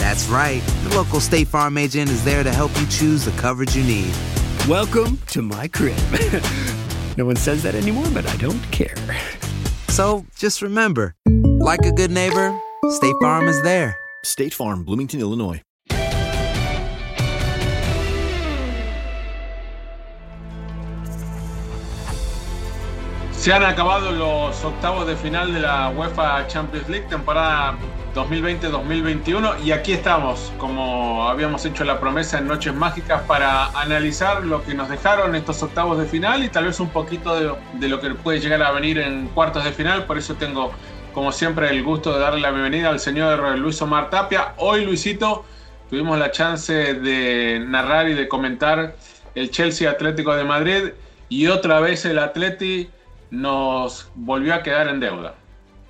That's 0.00 0.28
right. 0.28 0.62
The 0.84 0.96
local 0.96 1.20
State 1.20 1.46
Farm 1.46 1.76
agent 1.76 2.08
is 2.08 2.24
there 2.24 2.42
to 2.42 2.50
help 2.50 2.74
you 2.80 2.86
choose 2.86 3.26
the 3.26 3.32
coverage 3.32 3.76
you 3.76 3.84
need. 3.84 4.14
Welcome 4.66 5.18
to 5.26 5.42
my 5.42 5.68
crib. 5.68 5.98
no 7.18 7.26
one 7.26 7.36
says 7.36 7.62
that 7.64 7.74
anymore, 7.74 8.06
but 8.14 8.26
I 8.26 8.34
don't 8.38 8.62
care. 8.72 8.96
So 9.88 10.24
just 10.34 10.62
remember, 10.62 11.14
like 11.26 11.84
a 11.84 11.92
good 11.92 12.10
neighbor, 12.10 12.58
State 12.88 13.14
Farm 13.20 13.46
is 13.46 13.60
there. 13.60 13.94
State 14.24 14.54
Farm, 14.54 14.84
Bloomington, 14.84 15.20
Illinois. 15.20 15.60
Se 23.32 23.52
han 23.52 23.62
acabado 23.62 24.12
los 24.12 24.64
octavos 24.64 25.06
de 25.06 25.14
final 25.14 25.52
de 25.52 25.60
la 25.60 25.90
UEFA 25.90 26.46
Champions 26.46 26.88
League, 26.88 27.08
temporada 27.08 27.76
2020-2021, 28.14 29.62
y 29.64 29.72
aquí 29.72 29.92
estamos, 29.92 30.52
como 30.58 31.28
habíamos 31.28 31.64
hecho 31.64 31.84
la 31.84 32.00
promesa 32.00 32.38
en 32.38 32.48
Noches 32.48 32.74
Mágicas, 32.74 33.22
para 33.22 33.66
analizar 33.80 34.44
lo 34.44 34.64
que 34.64 34.74
nos 34.74 34.88
dejaron 34.88 35.34
estos 35.34 35.62
octavos 35.62 35.98
de 35.98 36.06
final 36.06 36.44
y 36.44 36.48
tal 36.48 36.66
vez 36.66 36.80
un 36.80 36.88
poquito 36.88 37.38
de, 37.38 37.52
de 37.74 37.88
lo 37.88 38.00
que 38.00 38.10
puede 38.10 38.40
llegar 38.40 38.62
a 38.62 38.72
venir 38.72 38.98
en 38.98 39.28
cuartos 39.28 39.64
de 39.64 39.72
final. 39.72 40.06
Por 40.06 40.18
eso 40.18 40.34
tengo, 40.34 40.72
como 41.12 41.32
siempre, 41.32 41.70
el 41.70 41.82
gusto 41.82 42.12
de 42.12 42.20
darle 42.20 42.40
la 42.40 42.50
bienvenida 42.50 42.88
al 42.88 43.00
señor 43.00 43.58
Luis 43.58 43.80
Omar 43.82 44.10
Tapia. 44.10 44.54
Hoy, 44.56 44.84
Luisito, 44.84 45.44
tuvimos 45.88 46.18
la 46.18 46.30
chance 46.30 46.94
de 46.94 47.64
narrar 47.66 48.08
y 48.08 48.14
de 48.14 48.28
comentar 48.28 48.94
el 49.34 49.50
Chelsea 49.50 49.90
Atlético 49.90 50.34
de 50.34 50.44
Madrid 50.44 50.90
y 51.28 51.46
otra 51.46 51.80
vez 51.80 52.04
el 52.04 52.18
Atleti 52.18 52.90
nos 53.30 54.10
volvió 54.14 54.54
a 54.54 54.62
quedar 54.62 54.88
en 54.88 55.00
deuda. 55.00 55.34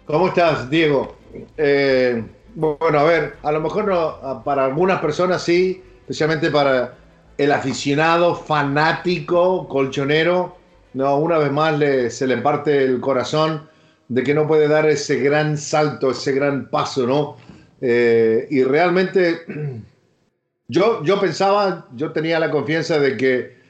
¿Cómo 0.06 0.28
estás, 0.28 0.68
Diego? 0.68 1.19
Eh, 1.56 2.24
bueno, 2.54 2.98
a 2.98 3.04
ver, 3.04 3.36
a 3.42 3.52
lo 3.52 3.60
mejor 3.60 3.86
no, 3.86 4.42
para 4.44 4.64
algunas 4.64 5.00
personas 5.00 5.42
sí, 5.42 5.82
especialmente 6.00 6.50
para 6.50 6.96
el 7.38 7.52
aficionado 7.52 8.34
fanático 8.34 9.68
colchonero, 9.68 10.56
no, 10.94 11.16
una 11.18 11.38
vez 11.38 11.52
más 11.52 11.78
le, 11.78 12.10
se 12.10 12.26
le 12.26 12.38
parte 12.38 12.84
el 12.84 13.00
corazón 13.00 13.68
de 14.08 14.24
que 14.24 14.34
no 14.34 14.46
puede 14.48 14.66
dar 14.66 14.88
ese 14.88 15.20
gran 15.20 15.56
salto, 15.56 16.10
ese 16.10 16.32
gran 16.32 16.68
paso, 16.68 17.06
¿no? 17.06 17.36
Eh, 17.80 18.48
y 18.50 18.64
realmente 18.64 19.42
yo, 20.68 21.02
yo 21.04 21.20
pensaba, 21.20 21.88
yo 21.94 22.12
tenía 22.12 22.40
la 22.40 22.50
confianza 22.50 22.98
de 22.98 23.16
que 23.16 23.60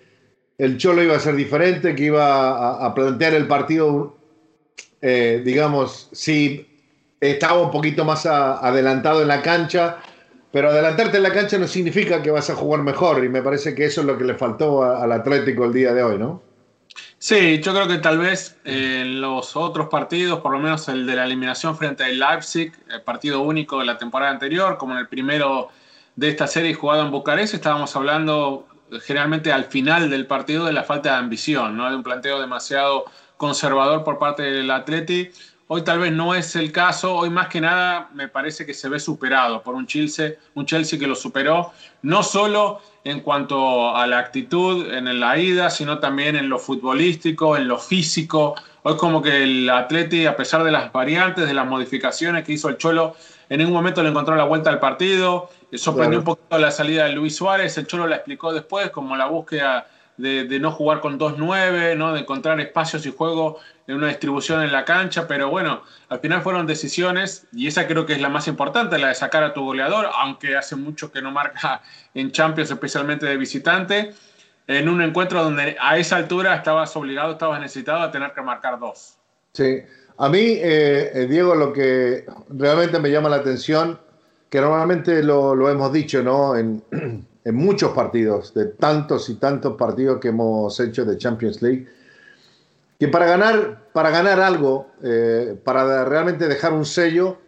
el 0.57 0.79
Cholo 0.79 1.03
iba 1.03 1.17
a 1.17 1.21
ser 1.21 1.37
diferente, 1.37 1.95
que 1.95 2.05
iba 2.05 2.85
a, 2.85 2.95
plantear 2.95 3.35
el 3.35 3.47
partido, 3.47 4.17
eh, 5.01 5.43
digamos, 5.45 6.09
sí, 6.13 6.70
estaba 7.21 7.61
un 7.61 7.71
poquito 7.71 8.05
más 8.05 8.27
adelantado 8.27 9.23
en 9.23 9.29
la 9.29 9.43
cancha, 9.43 9.99
pero 10.53 10.71
adelantarte 10.71 11.19
en 11.19 11.23
la 11.23 11.33
cancha 11.33 11.59
no 11.59 11.69
significa 11.69 12.23
que 12.23 12.31
vas 12.31 12.51
a 12.51 12.55
jugar 12.55 12.83
mejor, 12.83 13.25
y 13.25 13.29
me 13.29 13.43
parece 13.43 13.75
que 13.75 13.85
eso 13.85 14.01
es 14.01 14.07
lo 14.07 14.17
que 14.17 14.25
le 14.25 14.35
faltó 14.35 14.83
al 14.83 15.13
Atlético 15.13 15.65
el 15.65 15.73
día 15.73 15.93
de 15.93 16.03
hoy, 16.03 16.19
¿no? 16.19 16.43
Sí, 17.19 17.61
yo 17.61 17.75
creo 17.75 17.87
que 17.87 17.99
tal 17.99 18.19
vez 18.19 18.57
eh, 18.65 19.03
en 19.03 19.21
los 19.21 19.55
otros 19.55 19.89
partidos, 19.89 20.41
por 20.41 20.53
lo 20.53 20.59
menos 20.59 20.89
el 20.89 21.07
de 21.07 21.17
la 21.17 21.25
eliminación 21.25 21.77
frente 21.77 22.03
al 22.03 22.19
Leipzig, 22.19 22.73
el 22.89 23.03
partido 23.03 23.43
único 23.43 23.79
de 23.79 23.85
la 23.85 23.99
temporada 23.99 24.33
anterior, 24.33 24.79
como 24.79 24.95
en 24.95 25.01
el 25.01 25.09
primero 25.09 25.69
de 26.17 26.31
esta 26.31 26.47
serie 26.47 26.73
jugado 26.73 27.03
en 27.05 27.11
Bucarest, 27.11 27.53
estábamos 27.53 27.95
hablando 27.95 28.67
eh, 28.91 28.99
generalmente 29.01 29.53
al 29.53 29.67
final 29.67 30.09
del 30.09 30.27
partido 30.27 30.65
de 30.65 30.73
la 30.73 30.83
falta 30.83 31.13
de 31.13 31.17
ambición, 31.17 31.77
¿no? 31.77 31.91
de 31.91 31.97
un 31.97 32.03
planteo 32.03 32.41
demasiado 32.41 33.05
conservador 33.37 34.03
por 34.03 34.19
parte 34.19 34.43
del 34.43 34.71
Atleti. 34.71 35.31
Hoy 35.73 35.83
tal 35.83 36.01
vez 36.01 36.11
no 36.11 36.35
es 36.35 36.57
el 36.57 36.73
caso, 36.73 37.15
hoy 37.15 37.31
más 37.31 37.47
que 37.47 37.61
nada 37.61 38.09
me 38.13 38.27
parece 38.27 38.67
que 38.67 38.75
se 38.75 38.89
ve 38.89 38.99
superado 38.99 39.63
por 39.63 39.77
un 39.77 39.87
Chelsea, 39.87 40.33
un 40.55 40.67
Chelsea 40.67 40.99
que 40.99 41.07
lo 41.07 41.15
superó, 41.15 41.71
no 42.03 42.25
solo 42.25 42.81
en 43.05 43.21
cuanto 43.21 43.95
a 43.95 44.05
la 44.09 44.19
actitud 44.19 44.93
en 44.93 45.21
la 45.21 45.39
ida, 45.39 45.71
sino 45.71 46.01
también 46.01 46.35
en 46.35 46.49
lo 46.49 46.59
futbolístico, 46.59 47.57
en 47.57 47.69
lo 47.69 47.79
físico. 47.79 48.57
Hoy 48.83 48.97
como 48.97 49.23
que 49.23 49.45
el 49.45 49.71
Atleti, 49.71 50.27
a 50.27 50.35
pesar 50.35 50.65
de 50.65 50.73
las 50.73 50.91
variantes, 50.91 51.47
de 51.47 51.55
las 51.55 51.69
modificaciones 51.69 52.43
que 52.45 52.55
hizo 52.55 52.69
el 52.69 52.77
Cholo, 52.77 53.15
en 53.49 53.59
ningún 53.59 53.75
momento 53.75 54.03
le 54.03 54.09
encontró 54.09 54.35
la 54.35 54.43
vuelta 54.47 54.71
al 54.71 54.81
partido. 54.81 55.51
Sorprendió 55.75 56.19
Claro. 56.19 56.33
un 56.33 56.37
poquito 56.37 56.59
la 56.59 56.73
salida 56.73 57.05
de 57.05 57.13
Luis 57.13 57.37
Suárez, 57.37 57.79
el 57.79 57.87
Cholo 57.87 58.09
la 58.09 58.17
explicó 58.17 58.53
después 58.53 58.91
como 58.91 59.17
la 59.17 59.27
búsqueda 59.27 59.87
de, 60.21 60.45
de 60.45 60.61
no 60.61 60.71
jugar 60.71 61.01
con 61.01 61.19
2-9, 61.19 61.97
¿no? 61.97 62.13
de 62.13 62.21
encontrar 62.21 62.61
espacios 62.61 63.07
y 63.07 63.13
juego 63.13 63.59
en 63.87 63.97
una 63.97 64.09
distribución 64.09 64.63
en 64.63 64.71
la 64.71 64.85
cancha, 64.85 65.27
pero 65.27 65.51
bueno, 65.51 65.83
al 66.09 66.21
final 66.21 66.43
fueron 66.43 66.67
decisiones 66.67 67.47
y 67.53 67.67
esa 67.67 67.89
creo 67.89 68.07
que 68.07 68.13
es 68.13 68.21
la 68.21 68.29
más 68.29 68.47
importante, 68.47 68.99
la 68.99 69.09
de 69.09 69.15
sacar 69.17 69.43
a 69.43 69.53
tu 69.53 69.65
goleador, 69.65 70.09
aunque 70.21 70.57
hace 70.57 70.77
mucho 70.77 71.11
que 71.11 71.21
no 71.21 71.33
marca 71.33 71.83
en 72.15 72.31
Champions, 72.31 72.71
especialmente 72.71 73.27
de 73.27 73.37
visitante, 73.37 74.15
en 74.67 74.89
un 74.89 75.03
encuentro 75.03 75.43
donde 75.43 75.77
a 75.81 75.99
esa 75.99 76.17
altura 76.17 76.55
estabas 76.55 76.95
obligado, 76.95 77.33
estabas 77.33 77.61
necesitado 77.61 78.01
a 78.01 78.13
tener 78.13 78.33
que 78.33 78.43
marcar 78.43 78.79
dos. 78.79 79.17
Sí, 79.53 79.79
a 80.19 80.29
mí, 80.29 80.39
eh, 80.39 81.11
eh, 81.13 81.27
Diego, 81.29 81.57
lo 81.57 81.73
que 81.73 82.25
realmente 82.49 83.01
me 83.01 83.11
llama 83.11 83.29
la 83.29 83.37
atención, 83.37 83.99
que 84.49 84.61
normalmente 84.61 85.23
lo, 85.25 85.57
lo 85.57 85.69
hemos 85.69 85.93
dicho, 85.93 86.23
¿no? 86.23 86.57
En, 86.57 86.85
en 87.45 87.55
muchos 87.55 87.93
partidos, 87.93 88.53
de 88.55 88.67
tantos 88.67 89.29
y 89.29 89.35
tantos 89.35 89.77
partidos 89.77 90.21
que 90.21 90.29
hemos 90.29 90.79
hecho 90.81 91.05
de 91.05 91.17
Champions 91.17 91.63
League, 91.63 91.87
que 92.99 93.09
para 93.09 93.27
ganar, 93.27 93.89
para 93.93 94.11
ganar 94.11 94.41
algo, 94.41 94.89
eh, 95.03 95.59
para 95.65 96.05
realmente 96.05 96.49
dejar 96.49 96.75
un 96.75 96.85
sello, 96.85 97.39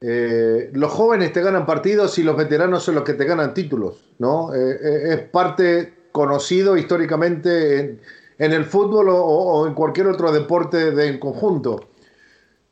eh, 0.00 0.70
los 0.72 0.92
jóvenes 0.92 1.32
te 1.32 1.42
ganan 1.42 1.66
partidos 1.66 2.18
y 2.18 2.22
los 2.22 2.36
veteranos 2.36 2.84
son 2.84 2.94
los 2.94 3.04
que 3.04 3.14
te 3.14 3.24
ganan 3.24 3.52
títulos, 3.52 4.04
¿no? 4.18 4.54
Eh, 4.54 4.78
eh, 4.80 5.14
es 5.14 5.20
parte 5.28 5.94
conocido 6.12 6.76
históricamente 6.76 7.80
en, 7.80 8.00
en 8.38 8.52
el 8.52 8.64
fútbol 8.64 9.08
o, 9.08 9.16
o 9.16 9.66
en 9.66 9.74
cualquier 9.74 10.06
otro 10.06 10.30
deporte 10.32 10.92
de 10.92 11.08
en 11.08 11.18
conjunto. 11.18 11.88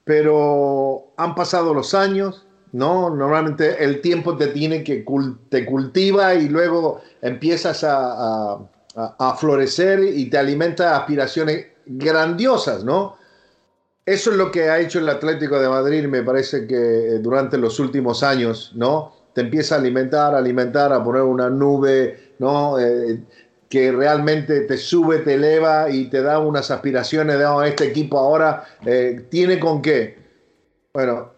Pero 0.05 1.09
han 1.17 1.35
pasado 1.35 1.75
los 1.75 1.93
años, 1.95 2.46
¿no? 2.73 3.11
Normalmente 3.11 3.83
el 3.85 4.01
tiempo 4.01 4.37
te 4.37 4.49
tiene 4.49 4.85
que 4.85 5.05
cul- 5.05 5.39
te 5.49 5.65
cultiva 5.65 6.35
y 6.35 6.49
luego 6.49 7.01
empiezas 7.23 7.85
a, 7.85 8.55
a- 8.55 9.37
florecer 9.37 10.01
y 10.05 10.31
te 10.31 10.39
alimenta 10.39 10.97
aspiraciones 10.97 11.67
grandiosas, 11.87 12.85
¿no? 12.85 13.17
eso 14.05 14.31
es 14.31 14.37
lo 14.37 14.51
que 14.53 14.69
ha 14.71 14.79
hecho 14.79 14.99
el 15.01 15.09
Atlético 15.09 15.59
de 15.61 15.69
Madrid, 15.69 16.07
me 16.07 16.23
parece 16.23 16.67
que 16.67 17.17
eh, 17.17 17.19
durante 17.19 17.59
los 17.59 17.79
últimos 17.81 18.23
años, 18.23 18.73
¿no? 18.75 19.13
Te 19.33 19.43
empieza 19.43 19.75
a 19.75 19.79
alimentar, 19.79 20.35
a 20.35 20.39
alimentar, 20.39 20.93
a 20.93 21.03
poner 21.03 21.23
una 21.23 21.51
nube, 21.51 22.17
¿no? 22.39 22.79
Eh, 22.79 23.25
que 23.69 23.91
realmente 23.93 24.61
te 24.63 24.79
sube, 24.79 25.19
te 25.19 25.35
eleva 25.35 25.91
y 25.91 26.09
te 26.09 26.23
da 26.23 26.39
unas 26.39 26.71
aspiraciones 26.71 27.39
de 27.39 27.47
oh, 27.47 27.63
este 27.65 27.85
equipo 27.87 28.19
ahora 28.19 28.65
eh, 28.85 29.27
tiene 29.29 29.59
con 29.59 29.83
qué. 29.83 30.17
Bueno, 30.95 31.36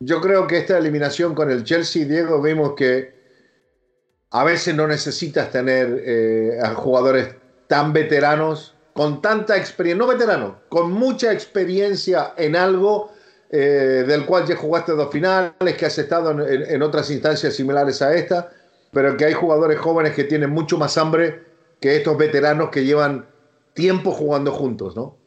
yo 0.00 0.20
creo 0.20 0.46
que 0.46 0.58
esta 0.58 0.78
eliminación 0.78 1.34
con 1.34 1.50
el 1.50 1.64
Chelsea, 1.64 2.04
Diego, 2.04 2.40
vimos 2.42 2.74
que 2.74 3.14
a 4.30 4.44
veces 4.44 4.74
no 4.74 4.86
necesitas 4.86 5.50
tener 5.50 6.58
a 6.62 6.74
jugadores 6.74 7.36
tan 7.68 7.92
veteranos 7.92 8.74
con 8.94 9.20
tanta 9.20 9.56
experiencia, 9.56 9.98
no 9.98 10.06
veterano, 10.06 10.60
con 10.68 10.92
mucha 10.92 11.32
experiencia 11.32 12.32
en 12.36 12.56
algo 12.56 13.10
eh, 13.50 14.04
del 14.06 14.24
cual 14.24 14.46
ya 14.46 14.56
jugaste 14.56 14.92
dos 14.92 15.12
finales, 15.12 15.76
que 15.76 15.86
has 15.86 15.98
estado 15.98 16.30
en, 16.46 16.82
otras 16.82 17.10
instancias 17.10 17.54
similares 17.54 18.00
a 18.02 18.14
esta, 18.14 18.50
pero 18.92 19.16
que 19.16 19.26
hay 19.26 19.32
jugadores 19.32 19.78
jóvenes 19.78 20.14
que 20.14 20.24
tienen 20.24 20.50
mucho 20.50 20.78
más 20.78 20.96
hambre 20.96 21.42
que 21.80 21.96
estos 21.96 22.16
veteranos 22.16 22.70
que 22.70 22.84
llevan 22.84 23.26
tiempo 23.74 24.12
jugando 24.12 24.52
juntos, 24.52 24.94
¿no? 24.94 25.18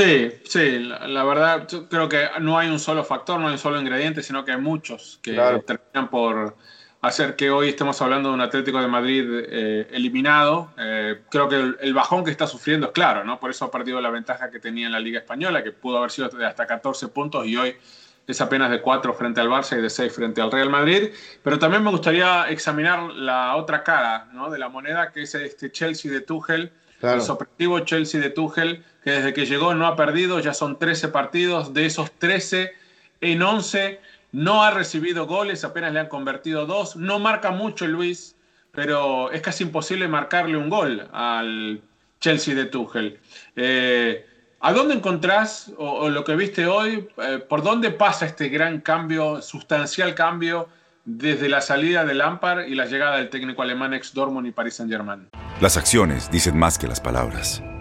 Sí, 0.00 0.32
sí, 0.44 0.78
la, 0.78 1.24
verdad, 1.24 1.68
yo 1.68 1.88
creo 1.88 2.08
que 2.08 2.26
no 2.40 2.58
hay 2.58 2.68
un 2.68 2.78
solo 2.78 3.04
factor, 3.04 3.38
no 3.38 3.48
hay 3.48 3.52
un 3.52 3.58
solo 3.58 3.80
ingrediente, 3.80 4.22
sino 4.22 4.44
que 4.44 4.52
hay 4.52 4.60
muchos 4.60 5.18
que 5.22 5.32
terminan 5.66 6.08
por, 6.08 6.56
hacer 7.02 7.34
que 7.36 7.50
hoy 7.50 7.70
estemos 7.70 8.00
hablando 8.02 8.28
de 8.28 8.34
un 8.34 8.40
Atlético 8.40 8.80
de 8.80 8.88
Madrid 8.88 9.24
eh, 9.30 9.88
eliminado. 9.90 10.72
Eh, 10.78 11.22
creo 11.30 11.48
que 11.48 11.56
el, 11.80 11.94
bajón 11.94 12.24
que 12.24 12.30
está 12.30 12.46
sufriendo 12.46 12.88
es 12.88 12.92
claro, 12.92 13.24
¿no? 13.24 13.40
Por 13.40 13.50
eso 13.50 13.64
ha 13.64 13.70
perdido 13.70 14.00
la 14.00 14.10
ventaja 14.10 14.50
que 14.50 14.60
tenía 14.60 14.86
en 14.86 14.92
la 14.92 15.00
Liga 15.00 15.18
Española, 15.18 15.62
que 15.62 15.72
pudo 15.72 15.98
haber 15.98 16.10
sido 16.10 16.28
de 16.28 16.46
hasta 16.46 16.66
14 16.66 17.08
puntos 17.08 17.46
y 17.46 17.56
hoy 17.56 17.76
es 18.26 18.40
apenas 18.40 18.70
de 18.70 18.80
4 18.80 19.14
frente 19.14 19.40
al 19.40 19.48
Barça 19.48 19.78
y 19.78 19.82
de 19.82 19.90
6 19.90 20.12
frente 20.12 20.40
al 20.40 20.52
Real 20.52 20.70
Madrid. 20.70 21.10
Pero 21.42 21.58
también 21.58 21.82
me 21.82 21.90
gustaría 21.90 22.48
examinar 22.50 23.02
la 23.14 23.56
otra 23.56 23.82
cara 23.82 24.28
¿no? 24.32 24.50
de 24.50 24.58
la 24.58 24.68
moneda, 24.68 25.10
que 25.10 25.22
es 25.22 25.34
este 25.34 25.72
Chelsea 25.72 26.12
de 26.12 26.20
Tuchel, 26.20 26.70
el 27.02 27.20
sorpresivo 27.22 27.80
Chelsea 27.80 28.20
de 28.20 28.28
Tuchel, 28.28 28.84
que 29.02 29.12
desde 29.12 29.32
que 29.32 29.46
llegó 29.46 29.74
no 29.74 29.86
ha 29.86 29.96
perdido, 29.96 30.40
ya 30.40 30.54
son 30.54 30.78
13 30.78 31.08
partidos, 31.08 31.72
de 31.72 31.86
esos 31.86 32.10
13 32.12 32.72
en 33.20 33.42
11 33.42 34.00
no 34.32 34.62
ha 34.62 34.70
recibido 34.70 35.26
goles, 35.26 35.64
apenas 35.64 35.92
le 35.92 36.00
han 36.00 36.08
convertido 36.08 36.66
dos. 36.66 36.96
No 36.96 37.18
marca 37.18 37.50
mucho 37.50 37.86
Luis, 37.86 38.36
pero 38.72 39.30
es 39.32 39.42
casi 39.42 39.64
imposible 39.64 40.06
marcarle 40.08 40.56
un 40.56 40.68
gol 40.68 41.08
al 41.12 41.80
Chelsea 42.20 42.54
de 42.54 42.66
Tuchel. 42.66 43.18
Eh, 43.56 44.26
¿A 44.60 44.72
dónde 44.72 44.94
encontrás, 44.94 45.72
o, 45.78 46.10
lo 46.10 46.22
que 46.22 46.36
viste 46.36 46.66
hoy, 46.66 47.08
eh, 47.16 47.38
por 47.48 47.62
dónde 47.62 47.90
pasa 47.90 48.26
este 48.26 48.50
gran 48.50 48.80
cambio, 48.80 49.40
sustancial 49.40 50.14
cambio, 50.14 50.68
desde 51.06 51.48
la 51.48 51.62
salida 51.62 52.04
del 52.04 52.18
Lampard 52.18 52.66
y 52.66 52.74
la 52.74 52.84
llegada 52.84 53.16
del 53.16 53.30
técnico 53.30 53.62
alemán 53.62 53.94
ex 53.94 54.12
Dortmund 54.12 54.46
y 54.46 54.52
Paris 54.52 54.74
Saint-Germain? 54.74 55.30
Las 55.62 55.78
acciones 55.78 56.30
dicen 56.30 56.58
más 56.58 56.78
que 56.78 56.86
las 56.86 57.00
palabras. 57.00 57.62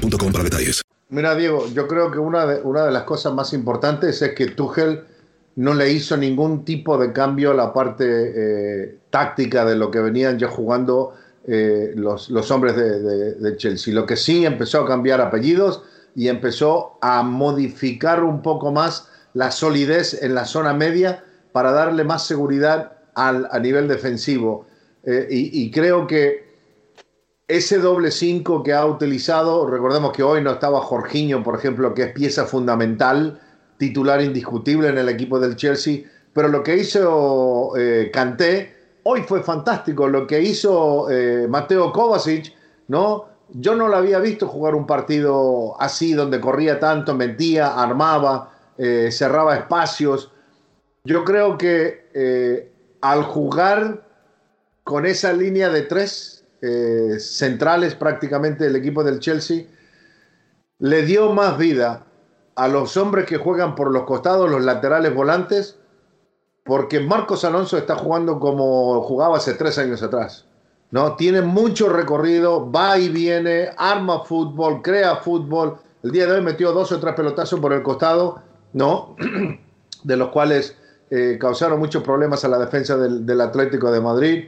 para 0.00 0.44
detalles. 0.44 0.82
Mira, 1.10 1.34
Diego, 1.34 1.66
yo 1.72 1.86
creo 1.86 2.10
que 2.10 2.18
una 2.18 2.46
de, 2.46 2.60
una 2.62 2.86
de 2.86 2.92
las 2.92 3.04
cosas 3.04 3.32
más 3.34 3.52
importantes 3.52 4.20
es 4.22 4.34
que 4.34 4.46
Tuchel 4.46 5.04
no 5.56 5.74
le 5.74 5.90
hizo 5.92 6.16
ningún 6.16 6.64
tipo 6.64 6.98
de 6.98 7.12
cambio 7.12 7.52
a 7.52 7.54
la 7.54 7.72
parte 7.72 8.04
eh, 8.06 8.98
táctica 9.10 9.64
de 9.64 9.76
lo 9.76 9.90
que 9.90 10.00
venían 10.00 10.38
ya 10.38 10.48
jugando 10.48 11.14
eh, 11.46 11.92
los, 11.94 12.30
los, 12.30 12.50
hombres 12.50 12.74
de, 12.74 13.56
Chelsea. 13.56 13.94
Lo 13.94 14.06
que 14.06 14.16
sí 14.16 14.44
empezó 14.44 14.80
a 14.80 14.86
cambiar 14.86 15.20
apellidos 15.20 15.82
y 16.16 16.28
empezó 16.28 16.98
a 17.00 17.22
modificar 17.22 18.24
un 18.24 18.42
poco 18.42 18.72
más 18.72 19.08
la 19.34 19.50
solidez 19.50 20.22
en 20.22 20.34
la 20.34 20.46
zona 20.46 20.72
media 20.72 21.24
para 21.52 21.70
darle 21.70 22.02
más 22.02 22.26
seguridad 22.26 22.92
al, 23.14 23.46
a 23.50 23.58
nivel 23.58 23.86
defensivo. 23.86 24.66
Eh, 25.04 25.28
y 25.30 25.70
creo 25.70 26.06
que 26.06 26.53
ese 27.48 27.78
doble 27.78 28.10
5 28.10 28.62
que 28.62 28.72
ha 28.72 28.86
utilizado, 28.86 29.66
recordemos 29.66 30.12
que 30.12 30.22
hoy 30.22 30.42
no 30.42 30.52
estaba 30.52 30.80
Jorginho, 30.80 31.42
por 31.42 31.56
ejemplo, 31.56 31.92
que 31.92 32.04
es 32.04 32.12
pieza 32.12 32.46
fundamental, 32.46 33.40
titular 33.76 34.22
indiscutible 34.22 34.88
en 34.88 34.98
el 34.98 35.08
equipo 35.08 35.38
del 35.38 35.56
Chelsea, 35.56 36.04
pero 36.32 36.48
lo 36.48 36.62
que 36.62 36.76
hizo 36.76 37.76
eh, 37.76 38.10
Kanté 38.12 38.74
hoy 39.02 39.22
fue 39.22 39.42
fantástico, 39.42 40.08
lo 40.08 40.26
que 40.26 40.40
hizo 40.40 41.10
eh, 41.10 41.46
Mateo 41.48 41.92
Kovacic, 41.92 42.54
¿no? 42.88 43.26
Yo 43.50 43.74
no 43.74 43.88
lo 43.88 43.96
había 43.96 44.18
visto 44.20 44.48
jugar 44.48 44.74
un 44.74 44.86
partido 44.86 45.76
así, 45.78 46.14
donde 46.14 46.40
corría 46.40 46.80
tanto, 46.80 47.14
mentía, 47.14 47.74
armaba, 47.74 48.50
eh, 48.78 49.10
cerraba 49.12 49.54
espacios. 49.54 50.32
Yo 51.04 51.24
creo 51.24 51.58
que 51.58 52.72
al 53.02 53.22
jugar 53.24 54.02
con 54.82 55.04
esa 55.04 55.34
línea 55.34 55.68
de 55.68 55.82
tres, 55.82 56.33
eh, 56.66 57.20
centrales 57.20 57.94
prácticamente 57.94 58.64
del 58.64 58.76
equipo 58.76 59.04
del 59.04 59.20
Chelsea, 59.20 59.66
le 60.78 61.02
dio 61.02 61.32
más 61.32 61.58
vida 61.58 62.04
a 62.54 62.68
los 62.68 62.96
hombres 62.96 63.26
que 63.26 63.36
juegan 63.36 63.74
por 63.74 63.90
los 63.90 64.04
costados, 64.04 64.50
los 64.50 64.64
laterales 64.64 65.14
volantes, 65.14 65.76
porque 66.64 67.00
Marcos 67.00 67.44
Alonso 67.44 67.76
está 67.76 67.96
jugando 67.96 68.40
como 68.40 69.02
jugaba 69.02 69.36
hace 69.36 69.52
tres 69.54 69.76
años 69.76 70.02
atrás. 70.02 70.46
¿no? 70.90 71.16
Tiene 71.16 71.42
mucho 71.42 71.90
recorrido, 71.90 72.70
va 72.70 72.98
y 72.98 73.10
viene, 73.10 73.70
arma 73.76 74.24
fútbol, 74.24 74.80
crea 74.80 75.16
fútbol. 75.16 75.76
El 76.02 76.12
día 76.12 76.26
de 76.26 76.32
hoy 76.32 76.40
metió 76.40 76.72
dos 76.72 76.92
o 76.92 77.00
tres 77.00 77.14
pelotazos 77.14 77.60
por 77.60 77.72
el 77.74 77.82
costado 77.82 78.40
¿no? 78.72 79.16
de 80.02 80.16
los 80.16 80.28
cuales 80.28 80.78
eh, 81.10 81.36
causaron 81.38 81.78
muchos 81.78 82.02
problemas 82.02 82.42
a 82.44 82.48
la 82.48 82.58
defensa 82.58 82.96
del, 82.96 83.26
del 83.26 83.40
Atlético 83.42 83.90
de 83.90 84.00
Madrid. 84.00 84.44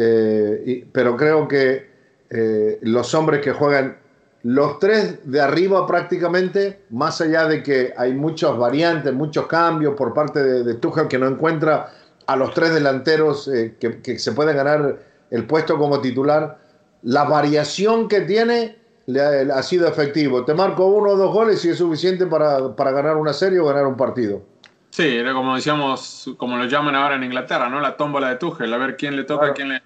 Eh, 0.00 0.62
y, 0.64 0.84
pero 0.84 1.16
creo 1.16 1.48
que 1.48 1.90
eh, 2.30 2.78
los 2.82 3.12
hombres 3.14 3.40
que 3.40 3.50
juegan, 3.50 3.98
los 4.44 4.78
tres 4.78 5.18
de 5.24 5.40
arriba 5.40 5.88
prácticamente, 5.88 6.82
más 6.90 7.20
allá 7.20 7.46
de 7.46 7.64
que 7.64 7.92
hay 7.96 8.12
muchas 8.12 8.56
variantes, 8.56 9.12
muchos 9.12 9.48
cambios 9.48 9.96
por 9.96 10.14
parte 10.14 10.40
de, 10.40 10.62
de 10.62 10.74
Tuchel 10.74 11.08
que 11.08 11.18
no 11.18 11.26
encuentra 11.26 11.90
a 12.26 12.36
los 12.36 12.54
tres 12.54 12.72
delanteros 12.74 13.48
eh, 13.48 13.74
que, 13.80 14.00
que, 14.00 14.20
se 14.20 14.30
pueden 14.30 14.56
ganar 14.56 14.98
el 15.32 15.44
puesto 15.46 15.76
como 15.76 16.00
titular, 16.00 16.58
la 17.02 17.24
variación 17.24 18.06
que 18.06 18.20
tiene 18.20 18.76
le 19.06 19.20
ha, 19.20 19.56
ha, 19.56 19.62
sido 19.64 19.88
efectivo. 19.88 20.44
Te 20.44 20.54
marco 20.54 20.86
uno 20.86 21.10
o 21.10 21.16
dos 21.16 21.32
goles 21.32 21.64
y 21.64 21.70
es 21.70 21.78
suficiente 21.78 22.24
para, 22.26 22.76
para 22.76 22.92
ganar 22.92 23.16
una 23.16 23.32
serie 23.32 23.58
o 23.58 23.64
ganar 23.64 23.86
un 23.86 23.96
partido. 23.96 24.42
Sí, 24.90 25.16
era 25.16 25.32
como 25.32 25.56
decíamos, 25.56 26.30
como 26.36 26.56
lo 26.56 26.66
llaman 26.66 26.94
ahora 26.94 27.16
en 27.16 27.24
Inglaterra, 27.24 27.68
¿no? 27.68 27.80
La 27.80 27.96
tómbola 27.96 28.30
de 28.30 28.36
Tuchel, 28.36 28.72
a 28.72 28.78
ver 28.78 28.96
quién 28.96 29.16
le 29.16 29.24
toca, 29.24 29.40
claro. 29.40 29.54
quién 29.54 29.68
le, 29.70 29.82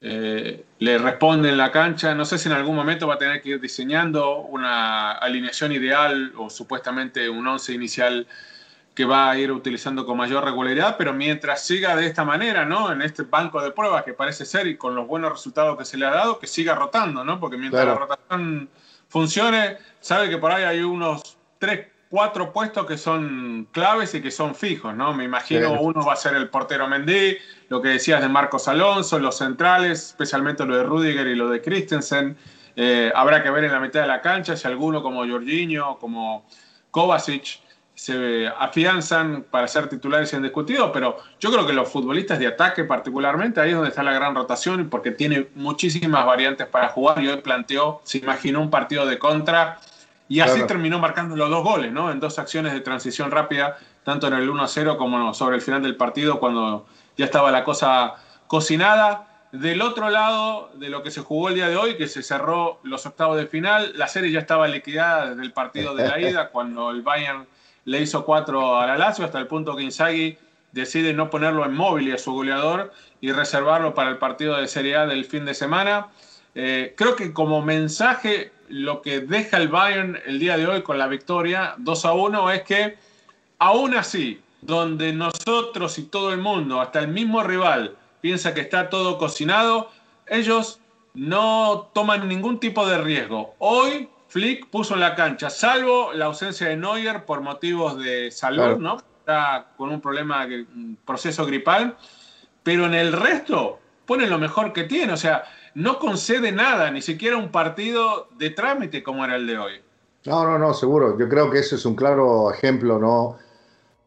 eh, 0.00 0.64
le 0.78 0.98
responde 0.98 1.48
en 1.48 1.58
la 1.58 1.72
cancha. 1.72 2.14
No 2.14 2.24
sé 2.24 2.38
si 2.38 2.48
en 2.48 2.54
algún 2.54 2.76
momento 2.76 3.06
va 3.06 3.14
a 3.14 3.18
tener 3.18 3.40
que 3.40 3.50
ir 3.50 3.60
diseñando 3.60 4.38
una 4.40 5.12
alineación 5.12 5.72
ideal 5.72 6.32
o 6.36 6.50
supuestamente 6.50 7.28
un 7.28 7.46
once 7.46 7.72
inicial 7.72 8.26
que 8.94 9.04
va 9.04 9.30
a 9.30 9.38
ir 9.38 9.52
utilizando 9.52 10.06
con 10.06 10.16
mayor 10.16 10.42
regularidad, 10.42 10.96
pero 10.96 11.12
mientras 11.12 11.66
siga 11.66 11.94
de 11.94 12.06
esta 12.06 12.24
manera, 12.24 12.64
¿no? 12.64 12.90
En 12.90 13.02
este 13.02 13.24
banco 13.24 13.60
de 13.62 13.70
pruebas 13.70 14.04
que 14.04 14.14
parece 14.14 14.46
ser 14.46 14.66
y 14.66 14.78
con 14.78 14.94
los 14.94 15.06
buenos 15.06 15.32
resultados 15.32 15.76
que 15.76 15.84
se 15.84 15.98
le 15.98 16.06
ha 16.06 16.10
dado, 16.10 16.38
que 16.38 16.46
siga 16.46 16.74
rotando, 16.74 17.22
¿no? 17.22 17.38
Porque 17.38 17.58
mientras 17.58 17.84
claro. 17.84 18.00
la 18.00 18.06
rotación 18.06 18.70
funcione, 19.08 19.76
sabe 20.00 20.30
que 20.30 20.38
por 20.38 20.50
ahí 20.50 20.64
hay 20.64 20.80
unos 20.80 21.36
tres, 21.58 21.88
cuatro 22.16 22.50
puestos 22.50 22.86
que 22.86 22.96
son 22.96 23.68
claves 23.72 24.14
y 24.14 24.22
que 24.22 24.30
son 24.30 24.54
fijos, 24.54 24.96
¿no? 24.96 25.12
Me 25.12 25.24
imagino 25.24 25.68
sí. 25.68 25.76
uno 25.78 26.02
va 26.02 26.14
a 26.14 26.16
ser 26.16 26.34
el 26.34 26.48
portero 26.48 26.88
Mendy, 26.88 27.36
lo 27.68 27.82
que 27.82 27.90
decías 27.90 28.22
de 28.22 28.28
Marcos 28.30 28.68
Alonso, 28.68 29.18
los 29.18 29.36
centrales, 29.36 30.06
especialmente 30.06 30.64
lo 30.64 30.78
de 30.78 30.82
Rudiger 30.82 31.26
y 31.26 31.34
lo 31.34 31.50
de 31.50 31.60
Christensen. 31.60 32.38
Eh, 32.74 33.12
habrá 33.14 33.42
que 33.42 33.50
ver 33.50 33.64
en 33.64 33.72
la 33.72 33.80
mitad 33.80 34.00
de 34.00 34.06
la 34.06 34.22
cancha 34.22 34.56
si 34.56 34.66
alguno 34.66 35.02
como 35.02 35.28
Jorginho, 35.28 35.98
como 35.98 36.46
Kovacic, 36.90 37.60
se 37.94 38.46
afianzan 38.48 39.44
para 39.50 39.68
ser 39.68 39.90
titulares 39.90 40.32
indiscutidos, 40.32 40.92
pero 40.94 41.18
yo 41.38 41.52
creo 41.52 41.66
que 41.66 41.74
los 41.74 41.86
futbolistas 41.86 42.38
de 42.38 42.46
ataque 42.46 42.84
particularmente, 42.84 43.60
ahí 43.60 43.70
es 43.70 43.74
donde 43.74 43.90
está 43.90 44.02
la 44.02 44.14
gran 44.14 44.34
rotación, 44.34 44.88
porque 44.88 45.10
tiene 45.10 45.48
muchísimas 45.54 46.24
variantes 46.24 46.66
para 46.66 46.88
jugar 46.88 47.22
y 47.22 47.28
hoy 47.28 47.42
planteó, 47.42 48.00
se 48.04 48.16
imaginó 48.16 48.62
un 48.62 48.70
partido 48.70 49.04
de 49.04 49.18
contra 49.18 49.80
y 50.28 50.40
así 50.40 50.52
claro. 50.52 50.66
terminó 50.66 50.98
marcando 50.98 51.36
los 51.36 51.48
dos 51.50 51.62
goles, 51.62 51.92
¿no? 51.92 52.10
En 52.10 52.18
dos 52.18 52.38
acciones 52.38 52.72
de 52.72 52.80
transición 52.80 53.30
rápida, 53.30 53.78
tanto 54.04 54.26
en 54.26 54.34
el 54.34 54.50
1-0 54.50 54.96
como 54.96 55.32
sobre 55.34 55.56
el 55.56 55.62
final 55.62 55.82
del 55.82 55.96
partido, 55.96 56.40
cuando 56.40 56.86
ya 57.16 57.26
estaba 57.26 57.50
la 57.50 57.64
cosa 57.64 58.14
cocinada. 58.46 59.28
Del 59.52 59.80
otro 59.80 60.10
lado 60.10 60.70
de 60.74 60.90
lo 60.90 61.02
que 61.02 61.10
se 61.10 61.20
jugó 61.20 61.48
el 61.48 61.54
día 61.54 61.68
de 61.68 61.76
hoy, 61.76 61.96
que 61.96 62.08
se 62.08 62.22
cerró 62.22 62.80
los 62.82 63.06
octavos 63.06 63.38
de 63.38 63.46
final, 63.46 63.92
la 63.94 64.08
serie 64.08 64.32
ya 64.32 64.40
estaba 64.40 64.66
liquidada 64.66 65.30
desde 65.30 65.42
el 65.42 65.52
partido 65.52 65.94
de 65.94 66.08
la 66.08 66.20
ida, 66.28 66.48
cuando 66.48 66.90
el 66.90 67.02
Bayern 67.02 67.46
le 67.84 68.00
hizo 68.00 68.24
cuatro 68.24 68.78
a 68.78 68.86
la 68.86 68.98
Lazio, 68.98 69.24
hasta 69.24 69.38
el 69.38 69.46
punto 69.46 69.76
que 69.76 69.84
Inzaghi 69.84 70.36
decide 70.72 71.14
no 71.14 71.30
ponerlo 71.30 71.64
en 71.64 71.74
móvil 71.74 72.08
y 72.08 72.12
a 72.12 72.18
su 72.18 72.32
goleador 72.32 72.92
y 73.20 73.32
reservarlo 73.32 73.94
para 73.94 74.10
el 74.10 74.18
partido 74.18 74.56
de 74.56 74.66
Serie 74.66 74.96
A 74.96 75.06
del 75.06 75.24
fin 75.24 75.44
de 75.44 75.54
semana. 75.54 76.08
Eh, 76.54 76.94
creo 76.96 77.16
que 77.16 77.32
como 77.32 77.62
mensaje 77.62 78.52
lo 78.68 79.02
que 79.02 79.20
deja 79.20 79.56
el 79.56 79.68
Bayern 79.68 80.18
el 80.26 80.38
día 80.38 80.56
de 80.56 80.66
hoy 80.66 80.82
con 80.82 80.98
la 80.98 81.06
victoria 81.06 81.74
2 81.78 82.04
a 82.04 82.12
1 82.12 82.50
es 82.50 82.62
que 82.62 82.98
aún 83.58 83.94
así, 83.94 84.40
donde 84.60 85.12
nosotros 85.12 85.98
y 85.98 86.04
todo 86.04 86.32
el 86.32 86.38
mundo, 86.38 86.80
hasta 86.80 87.00
el 87.00 87.08
mismo 87.08 87.42
rival, 87.42 87.96
piensa 88.20 88.54
que 88.54 88.60
está 88.60 88.90
todo 88.90 89.18
cocinado, 89.18 89.90
ellos 90.26 90.80
no 91.14 91.90
toman 91.94 92.28
ningún 92.28 92.60
tipo 92.60 92.86
de 92.86 92.98
riesgo. 92.98 93.54
Hoy 93.58 94.08
Flick 94.28 94.66
puso 94.66 94.94
en 94.94 95.00
la 95.00 95.14
cancha, 95.14 95.50
salvo 95.50 96.12
la 96.12 96.26
ausencia 96.26 96.68
de 96.68 96.76
Neuer 96.76 97.24
por 97.24 97.40
motivos 97.40 97.98
de 97.98 98.30
salud, 98.30 98.58
claro. 98.58 98.78
¿no? 98.78 98.96
Está 99.20 99.68
con 99.76 99.90
un 99.90 100.00
problema, 100.00 100.44
un 100.44 100.98
proceso 101.04 101.46
gripal, 101.46 101.96
pero 102.62 102.86
en 102.86 102.94
el 102.94 103.12
resto 103.12 103.80
pone 104.04 104.26
lo 104.26 104.38
mejor 104.38 104.72
que 104.72 104.84
tiene, 104.84 105.12
o 105.12 105.16
sea, 105.16 105.44
no 105.76 105.98
concede 105.98 106.52
nada, 106.52 106.90
ni 106.90 107.02
siquiera 107.02 107.36
un 107.36 107.50
partido 107.50 108.28
de 108.38 108.48
trámite 108.48 109.02
como 109.02 109.26
era 109.26 109.36
el 109.36 109.46
de 109.46 109.58
hoy. 109.58 109.72
No, 110.24 110.42
no, 110.44 110.58
no, 110.58 110.72
seguro. 110.72 111.18
Yo 111.18 111.28
creo 111.28 111.50
que 111.50 111.58
ese 111.58 111.74
es 111.74 111.84
un 111.84 111.94
claro 111.94 112.50
ejemplo, 112.50 112.98
¿no? 112.98 113.36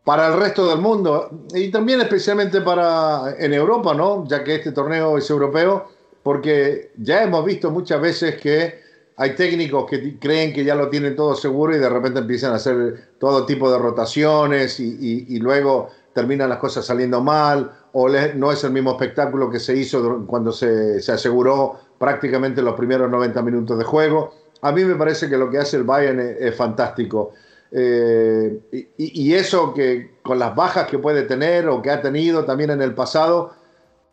Para 0.04 0.30
el 0.30 0.40
resto 0.40 0.68
del 0.68 0.80
mundo 0.80 1.30
y 1.54 1.70
también 1.70 2.02
especialmente 2.02 2.62
para 2.62 3.36
en 3.38 3.54
Europa, 3.54 3.94
¿no? 3.94 4.28
Ya 4.28 4.44
que 4.44 4.56
este 4.56 4.72
torneo 4.72 5.20
es 5.20 5.30
europeo, 5.30 5.92
porque 6.24 6.92
ya 6.98 7.22
hemos 7.22 7.46
visto 7.46 7.70
muchas 7.70 8.02
veces 8.02 8.42
que 8.42 8.82
hay 9.16 9.36
técnicos 9.36 9.86
que 9.88 10.18
creen 10.18 10.52
que 10.52 10.66
ya 10.66 10.74
lo 10.74 10.90
tienen 10.90 11.16
todo 11.16 11.36
seguro 11.36 11.76
y 11.76 11.80
de 11.80 11.90
repente 11.90 12.20
empiezan 12.20 12.52
a 12.54 12.56
hacer 12.56 13.12
todo 13.20 13.46
tipo 13.46 13.72
de 13.72 13.78
rotaciones 13.78 14.80
y, 14.80 15.26
y 15.30 15.38
luego 15.38 15.90
terminan 16.16 16.50
las 16.50 16.58
cosas 16.58 16.84
saliendo 16.84 17.22
mal 17.22 17.72
o 17.94 18.10
no 18.10 18.52
es 18.52 18.64
el 18.64 18.72
mismo 18.72 18.92
espectáculo 18.92 19.50
que 19.50 19.60
se 19.60 19.76
hizo 19.76 20.26
cuando 20.28 20.52
se, 20.52 21.02
se, 21.02 21.12
aseguró 21.12 21.80
prácticamente 21.98 22.62
los 22.62 22.76
primeros 22.76 23.10
90 23.10 23.42
minutos 23.42 23.78
de 23.78 23.84
juego. 23.84 24.34
A 24.62 24.72
mí 24.72 24.84
me 24.84 24.96
parece 24.96 25.30
que 25.30 25.38
lo 25.38 25.50
que 25.50 25.58
hace 25.58 25.78
el 25.78 25.84
Bayern 25.84 26.20
es, 26.20 26.56
fantástico. 26.56 27.32
Eh, 27.72 28.60
y, 28.98 29.34
eso 29.34 29.74
que 29.74 30.18
con 30.24 30.40
las 30.40 30.56
bajas 30.56 30.88
que 30.88 30.98
puede 30.98 31.24
tener 31.24 31.68
o 31.70 31.82
que 31.82 31.92
ha 31.92 32.02
tenido 32.02 32.44
también 32.46 32.72
en 32.72 32.82
el 32.82 32.94
pasado, 32.94 33.54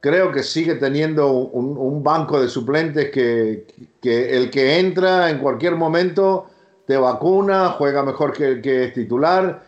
creo 0.00 0.30
que 0.30 0.42
sigue 0.42 0.74
teniendo 0.76 1.32
un, 1.32 1.76
un 1.76 2.02
banco 2.02 2.40
de 2.40 2.48
suplentes 2.48 3.10
que, 3.10 3.66
que, 4.00 4.36
el 4.36 4.50
que 4.50 4.78
entra 4.78 5.30
en 5.30 5.38
cualquier 5.38 5.74
momento 5.74 6.46
te 6.86 6.96
vacuna, 6.96 7.70
juega 7.70 8.02
mejor 8.02 8.32
que 8.32 8.46
el 8.46 8.62
que 8.62 8.84
es 8.84 8.92
titular. 8.92 9.62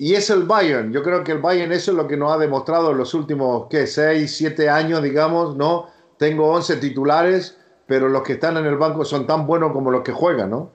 Y 0.00 0.14
es 0.14 0.30
el 0.30 0.44
Bayern. 0.44 0.92
Yo 0.92 1.02
creo 1.02 1.24
que 1.24 1.32
el 1.32 1.38
Bayern 1.38 1.72
eso 1.72 1.90
es 1.90 1.96
lo 1.96 2.06
que 2.06 2.16
nos 2.16 2.32
ha 2.32 2.38
demostrado 2.38 2.92
en 2.92 2.98
los 2.98 3.14
últimos, 3.14 3.66
¿qué? 3.68 3.88
6, 3.88 4.36
7 4.36 4.70
años, 4.70 5.02
digamos, 5.02 5.56
¿no? 5.56 5.88
Tengo 6.18 6.52
11 6.52 6.76
titulares, 6.76 7.58
pero 7.86 8.08
los 8.08 8.22
que 8.22 8.34
están 8.34 8.56
en 8.56 8.66
el 8.66 8.76
banco 8.76 9.04
son 9.04 9.26
tan 9.26 9.44
buenos 9.44 9.72
como 9.72 9.90
los 9.90 10.02
que 10.02 10.12
juegan, 10.12 10.50
¿no? 10.50 10.70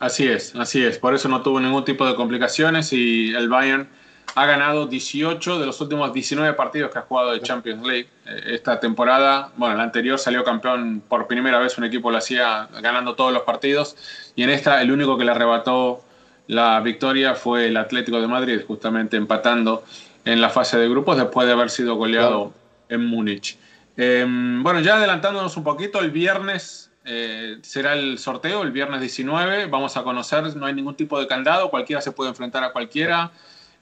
Así 0.00 0.26
es, 0.26 0.56
así 0.56 0.84
es. 0.84 0.98
Por 0.98 1.14
eso 1.14 1.28
no 1.28 1.42
tuvo 1.42 1.60
ningún 1.60 1.84
tipo 1.84 2.04
de 2.04 2.16
complicaciones 2.16 2.92
y 2.92 3.32
el 3.32 3.48
Bayern 3.48 3.88
ha 4.34 4.46
ganado 4.46 4.86
18 4.86 5.60
de 5.60 5.66
los 5.66 5.80
últimos 5.80 6.12
19 6.12 6.54
partidos 6.54 6.90
que 6.90 6.98
ha 6.98 7.02
jugado 7.02 7.32
de 7.32 7.40
Champions 7.40 7.86
League. 7.86 8.08
Eh, 8.26 8.54
esta 8.54 8.80
temporada, 8.80 9.52
bueno, 9.56 9.76
la 9.76 9.84
anterior 9.84 10.18
salió 10.18 10.42
campeón 10.42 11.02
por 11.08 11.28
primera 11.28 11.58
vez, 11.58 11.78
un 11.78 11.84
equipo 11.84 12.10
lo 12.10 12.18
hacía 12.18 12.68
ganando 12.82 13.14
todos 13.14 13.32
los 13.32 13.42
partidos, 13.42 13.96
y 14.34 14.42
en 14.42 14.50
esta 14.50 14.82
el 14.82 14.90
único 14.90 15.16
que 15.16 15.24
le 15.24 15.30
arrebató 15.30 16.02
la 16.48 16.80
victoria 16.80 17.34
fue 17.34 17.66
el 17.66 17.76
Atlético 17.76 18.20
de 18.20 18.26
Madrid, 18.26 18.60
justamente 18.66 19.16
empatando 19.16 19.84
en 20.24 20.40
la 20.40 20.50
fase 20.50 20.78
de 20.78 20.88
grupos 20.88 21.16
después 21.16 21.46
de 21.46 21.52
haber 21.52 21.70
sido 21.70 21.94
goleado 21.94 22.28
claro. 22.28 22.54
en 22.88 23.06
Múnich. 23.06 23.58
Eh, 23.96 24.26
bueno, 24.26 24.80
ya 24.80 24.96
adelantándonos 24.96 25.56
un 25.56 25.64
poquito, 25.64 26.00
el 26.00 26.10
viernes 26.10 26.90
eh, 27.04 27.58
será 27.62 27.94
el 27.94 28.18
sorteo, 28.18 28.62
el 28.62 28.70
viernes 28.70 29.00
19, 29.00 29.66
vamos 29.66 29.96
a 29.96 30.02
conocer, 30.02 30.54
no 30.56 30.66
hay 30.66 30.74
ningún 30.74 30.94
tipo 30.94 31.18
de 31.20 31.26
candado, 31.26 31.70
cualquiera 31.70 32.00
se 32.00 32.12
puede 32.12 32.30
enfrentar 32.30 32.64
a 32.64 32.72
cualquiera 32.72 33.30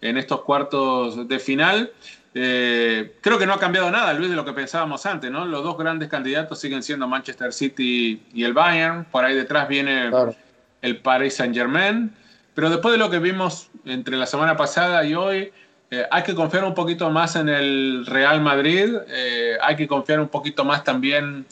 en 0.00 0.16
estos 0.16 0.42
cuartos 0.42 1.26
de 1.28 1.38
final. 1.38 1.92
Eh, 2.34 3.16
creo 3.20 3.38
que 3.38 3.46
no 3.46 3.54
ha 3.54 3.58
cambiado 3.58 3.90
nada, 3.90 4.12
Luis, 4.12 4.28
de 4.30 4.36
lo 4.36 4.44
que 4.44 4.52
pensábamos 4.52 5.06
antes, 5.06 5.30
¿no? 5.30 5.44
Los 5.44 5.64
dos 5.64 5.78
grandes 5.78 6.08
candidatos 6.08 6.60
siguen 6.60 6.82
siendo 6.82 7.08
Manchester 7.08 7.52
City 7.52 8.22
y 8.34 8.44
el 8.44 8.52
Bayern. 8.52 9.06
Por 9.10 9.24
ahí 9.24 9.34
detrás 9.34 9.68
viene 9.68 10.10
claro. 10.10 10.34
el 10.82 10.98
Paris 10.98 11.34
Saint-Germain. 11.34 12.14
Pero 12.56 12.70
después 12.70 12.92
de 12.92 12.98
lo 12.98 13.10
que 13.10 13.18
vimos 13.18 13.68
entre 13.84 14.16
la 14.16 14.24
semana 14.24 14.56
pasada 14.56 15.04
y 15.04 15.14
hoy, 15.14 15.52
eh, 15.90 16.06
hay 16.10 16.22
que 16.22 16.34
confiar 16.34 16.64
un 16.64 16.72
poquito 16.72 17.10
más 17.10 17.36
en 17.36 17.50
el 17.50 18.06
Real 18.06 18.40
Madrid. 18.40 18.96
Eh, 19.08 19.58
hay 19.60 19.76
que 19.76 19.86
confiar 19.86 20.20
un 20.20 20.28
poquito 20.28 20.64
más 20.64 20.82
también 20.82 21.44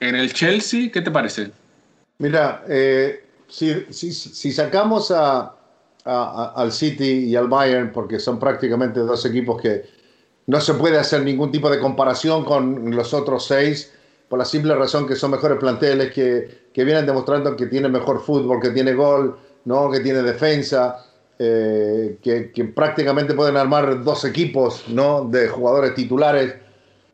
en 0.00 0.14
el 0.16 0.32
Chelsea. 0.32 0.90
¿Qué 0.90 1.02
te 1.02 1.10
parece? 1.10 1.50
Mira, 2.16 2.64
eh, 2.70 3.22
si, 3.46 3.84
si, 3.90 4.12
si 4.12 4.50
sacamos 4.50 5.10
a, 5.10 5.54
a, 6.06 6.52
al 6.56 6.72
City 6.72 7.26
y 7.26 7.36
al 7.36 7.48
Bayern, 7.48 7.92
porque 7.92 8.18
son 8.18 8.38
prácticamente 8.38 9.00
dos 9.00 9.26
equipos 9.26 9.60
que 9.60 9.84
no 10.46 10.58
se 10.62 10.72
puede 10.72 10.98
hacer 10.98 11.22
ningún 11.22 11.52
tipo 11.52 11.68
de 11.68 11.78
comparación 11.78 12.46
con 12.46 12.96
los 12.96 13.12
otros 13.12 13.46
seis, 13.46 13.92
por 14.30 14.38
la 14.38 14.46
simple 14.46 14.74
razón 14.74 15.06
que 15.06 15.16
son 15.16 15.32
mejores 15.32 15.58
planteles, 15.58 16.14
que, 16.14 16.68
que 16.72 16.82
vienen 16.82 17.04
demostrando 17.04 17.54
que 17.54 17.66
tienen 17.66 17.92
mejor 17.92 18.24
fútbol, 18.24 18.58
que 18.58 18.70
tiene 18.70 18.94
gol, 18.94 19.36
¿no? 19.66 19.90
que 19.90 20.00
tiene 20.00 20.22
defensa, 20.22 21.04
eh, 21.38 22.18
que, 22.22 22.64
prácticamente 22.74 23.34
pueden 23.34 23.56
armar 23.56 24.02
dos 24.02 24.24
equipos 24.24 24.88
¿no? 24.88 25.24
de 25.24 25.48
jugadores 25.48 25.94
titulares. 25.94 26.54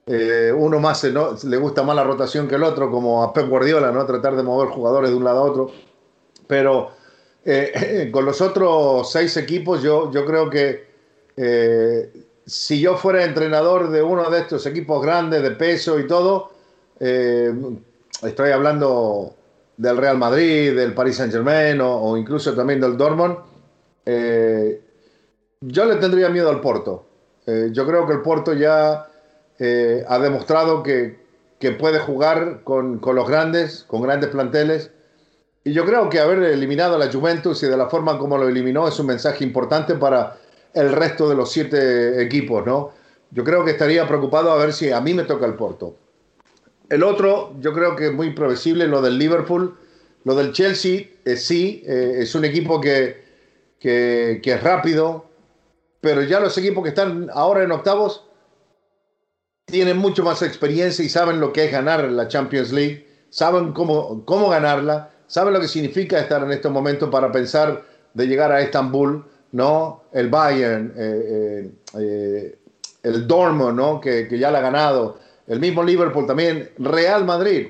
Eh, 0.06 0.52
uno 0.56 0.80
más 0.80 1.04
¿no? 1.04 1.37
le 1.44 1.56
gusta 1.59 1.82
más 1.82 1.94
la 1.94 2.04
rotación 2.04 2.49
que 2.49 2.54
el 2.54 2.62
otro, 2.62 2.90
como 2.90 3.23
a 3.23 3.32
Pep 3.32 3.49
Guardiola, 3.49 3.92
¿no? 3.92 4.06
tratar 4.06 4.37
de 4.37 4.42
mover 4.42 4.68
jugadores 4.71 5.11
de 5.11 5.16
un 5.16 5.25
lado 5.25 5.40
a 5.40 5.42
otro. 5.42 5.71
Pero 6.47 7.02
Eh, 7.44 8.11
con 8.12 8.25
los 8.25 8.40
otros 8.40 9.11
seis 9.11 9.37
equipos, 9.37 9.82
yo, 9.82 10.11
yo 10.12 10.25
creo 10.25 10.49
que 10.49 10.87
eh, 11.37 12.12
si 12.47 12.80
yo 12.80 12.97
fuera 12.97 13.25
entrenador 13.25 13.90
de 13.90 14.02
uno 14.02 14.30
de 14.30 14.40
estos 14.40 14.66
equipos 14.66 15.02
grandes, 15.02 15.42
de 15.42 15.52
peso 15.52 15.99
y 15.99 16.06
todo, 16.06 16.52
eh, 17.00 17.52
estoy 18.23 18.50
hablando 18.50 19.35
del 19.76 19.97
Real 19.97 20.19
Madrid, 20.19 20.75
del 20.76 20.95
Paris 20.95 21.17
Saint 21.17 21.33
Germain 21.33 21.81
o, 21.81 22.17
incluso 22.17 22.55
también 22.55 22.81
del 22.81 22.97
Dortmund, 22.97 23.37
yo 25.61 25.85
le 25.85 25.97
tendría 25.97 26.29
miedo 26.29 26.50
al 26.50 26.61
Porto. 26.61 27.07
yo 27.47 27.87
creo 27.87 28.07
que 28.07 28.12
el 28.12 28.23
Porto 28.23 28.52
ya 28.52 29.07
ha 30.09 30.19
demostrado 30.19 30.83
que, 30.83 31.19
que 31.59 31.73
puede 31.73 31.99
jugar 32.00 32.62
con, 32.64 32.99
con 32.99 33.17
los 33.17 33.29
grandes, 33.29 33.85
con 33.85 34.02
grandes 34.02 34.31
planteles 34.31 34.91
y 35.64 35.73
yo 35.73 35.85
creo 35.85 36.09
que 36.09 36.19
haber 36.19 36.43
eliminado 36.43 36.97
a 36.97 36.99
la 36.99 37.11
Juventus 37.11 37.62
y 37.62 37.67
de 37.67 37.76
la 37.76 37.88
forma 37.88 38.19
como 38.19 38.37
lo 38.37 38.49
eliminó 38.49 38.88
es 38.88 38.99
un 38.99 39.07
mensaje 39.07 39.45
importante 39.45 39.95
para 39.95 40.37
el 40.75 40.91
resto 40.93 41.29
de 41.29 41.37
los 41.37 41.52
siete 41.52 42.21
equipos, 42.21 42.67
¿no? 42.67 42.91
Yo 43.31 43.45
creo 43.45 43.64
que 43.64 43.71
estaría 43.71 44.07
preocupado 44.09 44.50
a 44.50 44.57
ver 44.57 44.73
si 44.73 44.91
a 44.91 45.00
mí 45.00 45.14
me 45.14 45.23
toca 45.23 45.47
el 45.47 45.55
Porto. 45.55 45.95
El 46.89 47.03
otro, 47.03 47.55
yo 47.61 47.73
creo 47.73 47.97
que 47.97 48.07
es 48.09 48.12
muy 48.12 48.31
previsible, 48.31 48.87
lo 48.87 49.01
del 49.01 49.19
Liverpool. 49.19 49.77
Lo 50.25 50.35
del 50.35 50.53
Chelsea, 50.53 51.09
eh, 51.25 51.37
sí, 51.37 51.83
eh, 51.87 52.19
es 52.19 52.35
un 52.35 52.45
equipo 52.45 52.81
que, 52.81 53.25
que, 53.81 54.41
es 54.45 54.62
rápido, 54.62 55.27
pero 56.01 56.23
ya 56.23 56.39
los 56.39 56.57
equipos 56.59 56.85
que 56.85 56.91
están 56.91 57.29
ahora 57.35 57.65
en 57.65 57.73
octavos 57.73 58.25
tienen 59.65 59.97
mucho 59.97 60.23
más 60.23 60.43
experiencia 60.43 61.05
y 61.05 61.09
saben 61.09 61.41
lo 61.41 61.53
que 61.53 61.65
es 61.65 61.73
ganar 61.73 62.05
la 62.05 62.29
Champions 62.29 62.73
League, 62.73 63.07
saben 63.31 63.73
cómo, 63.73 64.25
cómo 64.25 64.49
ganarla 64.49 65.12
¿Saben 65.33 65.55
lo 65.55 65.61
que 65.61 65.69
significa 65.69 66.21
estar 66.21 66.43
en 66.43 66.53
estos 66.53 66.71
momentos 66.71 67.09
para 67.09 67.33
pensar 67.33 67.83
de 68.12 68.27
llegar 68.27 68.53
a 68.53 68.61
Estambul? 68.61 69.25
¿no? 69.53 70.03
El 70.12 70.29
Bayern, 70.29 70.93
eh, 70.95 71.71
eh, 71.99 72.59
el 73.03 73.27
Dortmund, 73.27 73.75
¿no? 73.75 73.99
Que, 73.99 74.29
que, 74.29 74.39
ya 74.39 74.51
la 74.51 74.59
ha 74.59 74.61
ganado, 74.61 75.19
el 75.52 75.61
mismo 75.61 75.82
Liverpool 75.82 76.26
también, 76.26 76.71
Real 76.78 77.25
Madrid. 77.25 77.68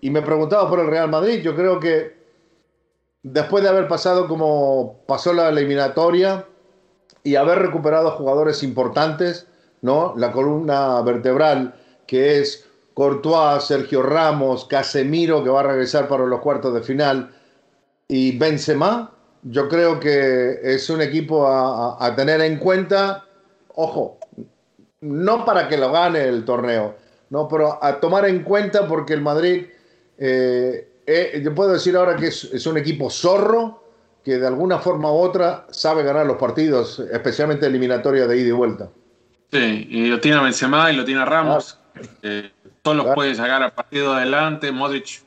Y 0.00 0.10
me 0.10 0.22
preguntaba 0.22 0.68
por 0.68 0.80
el 0.80 0.88
Real 0.88 1.08
Madrid, 1.08 1.40
yo 1.42 1.54
creo 1.54 1.78
que 1.78 2.18
después 3.22 3.62
de 3.62 3.68
haber 3.68 3.86
pasado 3.86 4.26
como 4.26 5.00
pasó 5.06 5.32
la 5.32 5.48
eliminatoria 5.48 6.46
y 7.22 7.36
haber 7.36 7.58
recuperado 7.58 8.10
jugadores 8.12 8.62
importantes, 8.62 9.46
¿no? 9.82 10.14
La 10.16 10.32
columna 10.32 11.00
vertebral 11.02 11.74
que 12.06 12.40
es 12.40 12.66
Courtois, 12.94 13.62
Sergio 13.62 14.02
Ramos, 14.02 14.64
Casemiro, 14.64 15.44
que 15.44 15.50
va 15.50 15.60
a 15.60 15.64
regresar 15.64 16.08
para 16.08 16.26
los 16.26 16.40
cuartos 16.40 16.74
de 16.74 16.82
final, 16.82 17.30
y 18.08 18.36
Benzema, 18.36 19.12
yo 19.42 19.68
creo 19.68 20.00
que 20.00 20.58
es 20.62 20.90
un 20.90 21.00
equipo 21.00 21.46
a, 21.46 22.12
tener 22.16 22.40
en 22.40 22.58
cuenta, 22.58 23.24
ojo, 23.76 24.18
no 25.00 25.44
para 25.44 25.68
que 25.68 25.76
lo 25.76 25.92
gane 25.92 26.24
el 26.24 26.44
torneo, 26.44 26.96
no, 27.30 27.48
pero 27.48 27.82
a 27.82 27.98
tomar 28.00 28.26
en 28.26 28.42
cuenta 28.42 28.86
porque 28.86 29.14
el 29.14 29.22
Madrid, 29.22 29.66
eh, 30.18 30.88
eh, 31.06 31.40
yo 31.42 31.54
puedo 31.54 31.72
decir 31.72 31.96
ahora 31.96 32.16
que 32.16 32.26
es, 32.26 32.66
un 32.66 32.76
equipo 32.76 33.08
zorro, 33.08 33.84
que 34.24 34.36
de 34.38 34.46
alguna 34.46 34.78
forma 34.78 35.10
u 35.10 35.16
otra 35.16 35.66
sabe 35.70 36.02
ganar 36.02 36.26
los 36.26 36.36
partidos, 36.36 36.98
especialmente 36.98 37.66
eliminatoria 37.66 38.26
de 38.26 38.36
ida 38.36 38.48
y 38.48 38.52
vuelta. 38.52 38.90
Sí, 39.50 39.86
y 39.88 40.06
lo 40.06 40.20
tiene 40.20 40.42
Benzema 40.42 40.92
y 40.92 40.96
lo 40.96 41.04
tiene 41.04 41.24
Ramos. 41.24 41.78
Eh, 42.22 42.50
Solo 42.84 43.14
puede 43.14 43.34
llegar 43.34 43.62
a 43.62 43.74
partido 43.74 44.14
adelante. 44.14 44.72
Modric 44.72 45.22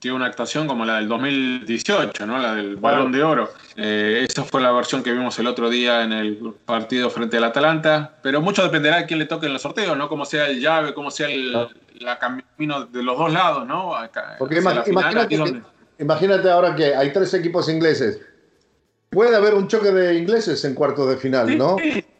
tiene 0.00 0.16
una 0.16 0.26
actuación 0.26 0.66
como 0.66 0.84
la 0.84 0.96
del 0.96 1.08
2018, 1.08 2.26
¿no? 2.26 2.38
la 2.38 2.54
del 2.54 2.76
balón 2.76 3.12
de 3.12 3.22
oro. 3.22 3.52
Eh, 3.76 4.24
esa 4.28 4.44
fue 4.44 4.60
la 4.60 4.72
versión 4.72 5.02
que 5.02 5.12
vimos 5.12 5.38
el 5.38 5.46
otro 5.46 5.68
día 5.68 6.02
en 6.02 6.12
el 6.12 6.54
partido 6.64 7.10
frente 7.10 7.36
al 7.36 7.44
Atalanta. 7.44 8.16
Pero 8.22 8.40
mucho 8.40 8.62
dependerá 8.62 8.98
de 8.98 9.06
quién 9.06 9.18
le 9.18 9.26
toque 9.26 9.46
en 9.46 9.52
los 9.52 9.62
sorteos, 9.62 9.96
¿no? 9.96 10.08
Cómo 10.08 10.24
sea 10.24 10.46
el 10.46 10.60
llave, 10.60 10.94
cómo 10.94 11.10
sea 11.10 11.28
el 11.28 11.52
la 12.00 12.18
camino 12.18 12.84
de 12.86 13.02
los 13.02 13.18
dos 13.18 13.32
lados, 13.32 13.66
¿no? 13.66 13.92
Porque 14.38 14.58
imagínate, 14.58 15.62
imagínate 15.98 16.50
ahora 16.50 16.74
que 16.74 16.94
hay 16.94 17.12
tres 17.12 17.32
equipos 17.34 17.68
ingleses. 17.68 18.20
Puede 19.10 19.34
haber 19.34 19.54
un 19.54 19.68
choque 19.68 19.92
de 19.92 20.14
ingleses 20.16 20.64
en 20.64 20.74
cuartos 20.74 21.08
de 21.08 21.16
final, 21.16 21.56
¿no? 21.56 21.76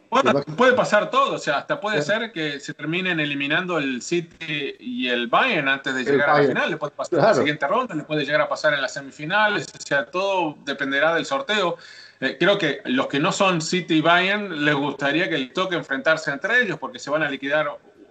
Puede 0.08 0.72
pasar 0.74 1.10
todo, 1.10 1.34
o 1.34 1.38
sea, 1.38 1.58
hasta 1.58 1.80
puede 1.80 2.02
ser 2.02 2.32
que 2.32 2.60
se 2.60 2.74
terminen 2.74 3.20
eliminando 3.20 3.78
el 3.78 4.02
City 4.02 4.76
y 4.78 5.08
el 5.08 5.26
Bayern 5.26 5.68
antes 5.68 5.94
de 5.94 6.04
llegar 6.04 6.30
a 6.30 6.40
la 6.40 6.48
final, 6.48 6.70
le 6.70 6.76
puede 6.76 6.92
pasar 6.92 7.18
en 7.18 7.24
la 7.24 7.34
siguiente 7.34 7.66
ronda, 7.66 7.94
le 7.94 8.04
puede 8.04 8.24
llegar 8.24 8.40
a 8.40 8.48
pasar 8.48 8.74
en 8.74 8.82
las 8.82 8.92
semifinales, 8.92 9.66
o 9.66 9.82
sea, 9.82 10.06
todo 10.06 10.56
dependerá 10.64 11.14
del 11.14 11.26
sorteo. 11.26 11.76
Eh, 12.20 12.36
creo 12.38 12.56
que 12.56 12.80
los 12.86 13.08
que 13.08 13.20
no 13.20 13.32
son 13.32 13.60
City 13.60 13.96
y 13.96 14.00
Bayern 14.00 14.64
les 14.64 14.74
gustaría 14.74 15.28
que 15.28 15.38
les 15.38 15.52
toque 15.52 15.76
enfrentarse 15.76 16.30
entre 16.30 16.62
ellos 16.62 16.78
porque 16.78 16.98
se 16.98 17.10
van 17.10 17.22
a 17.22 17.28
liquidar, 17.28 17.68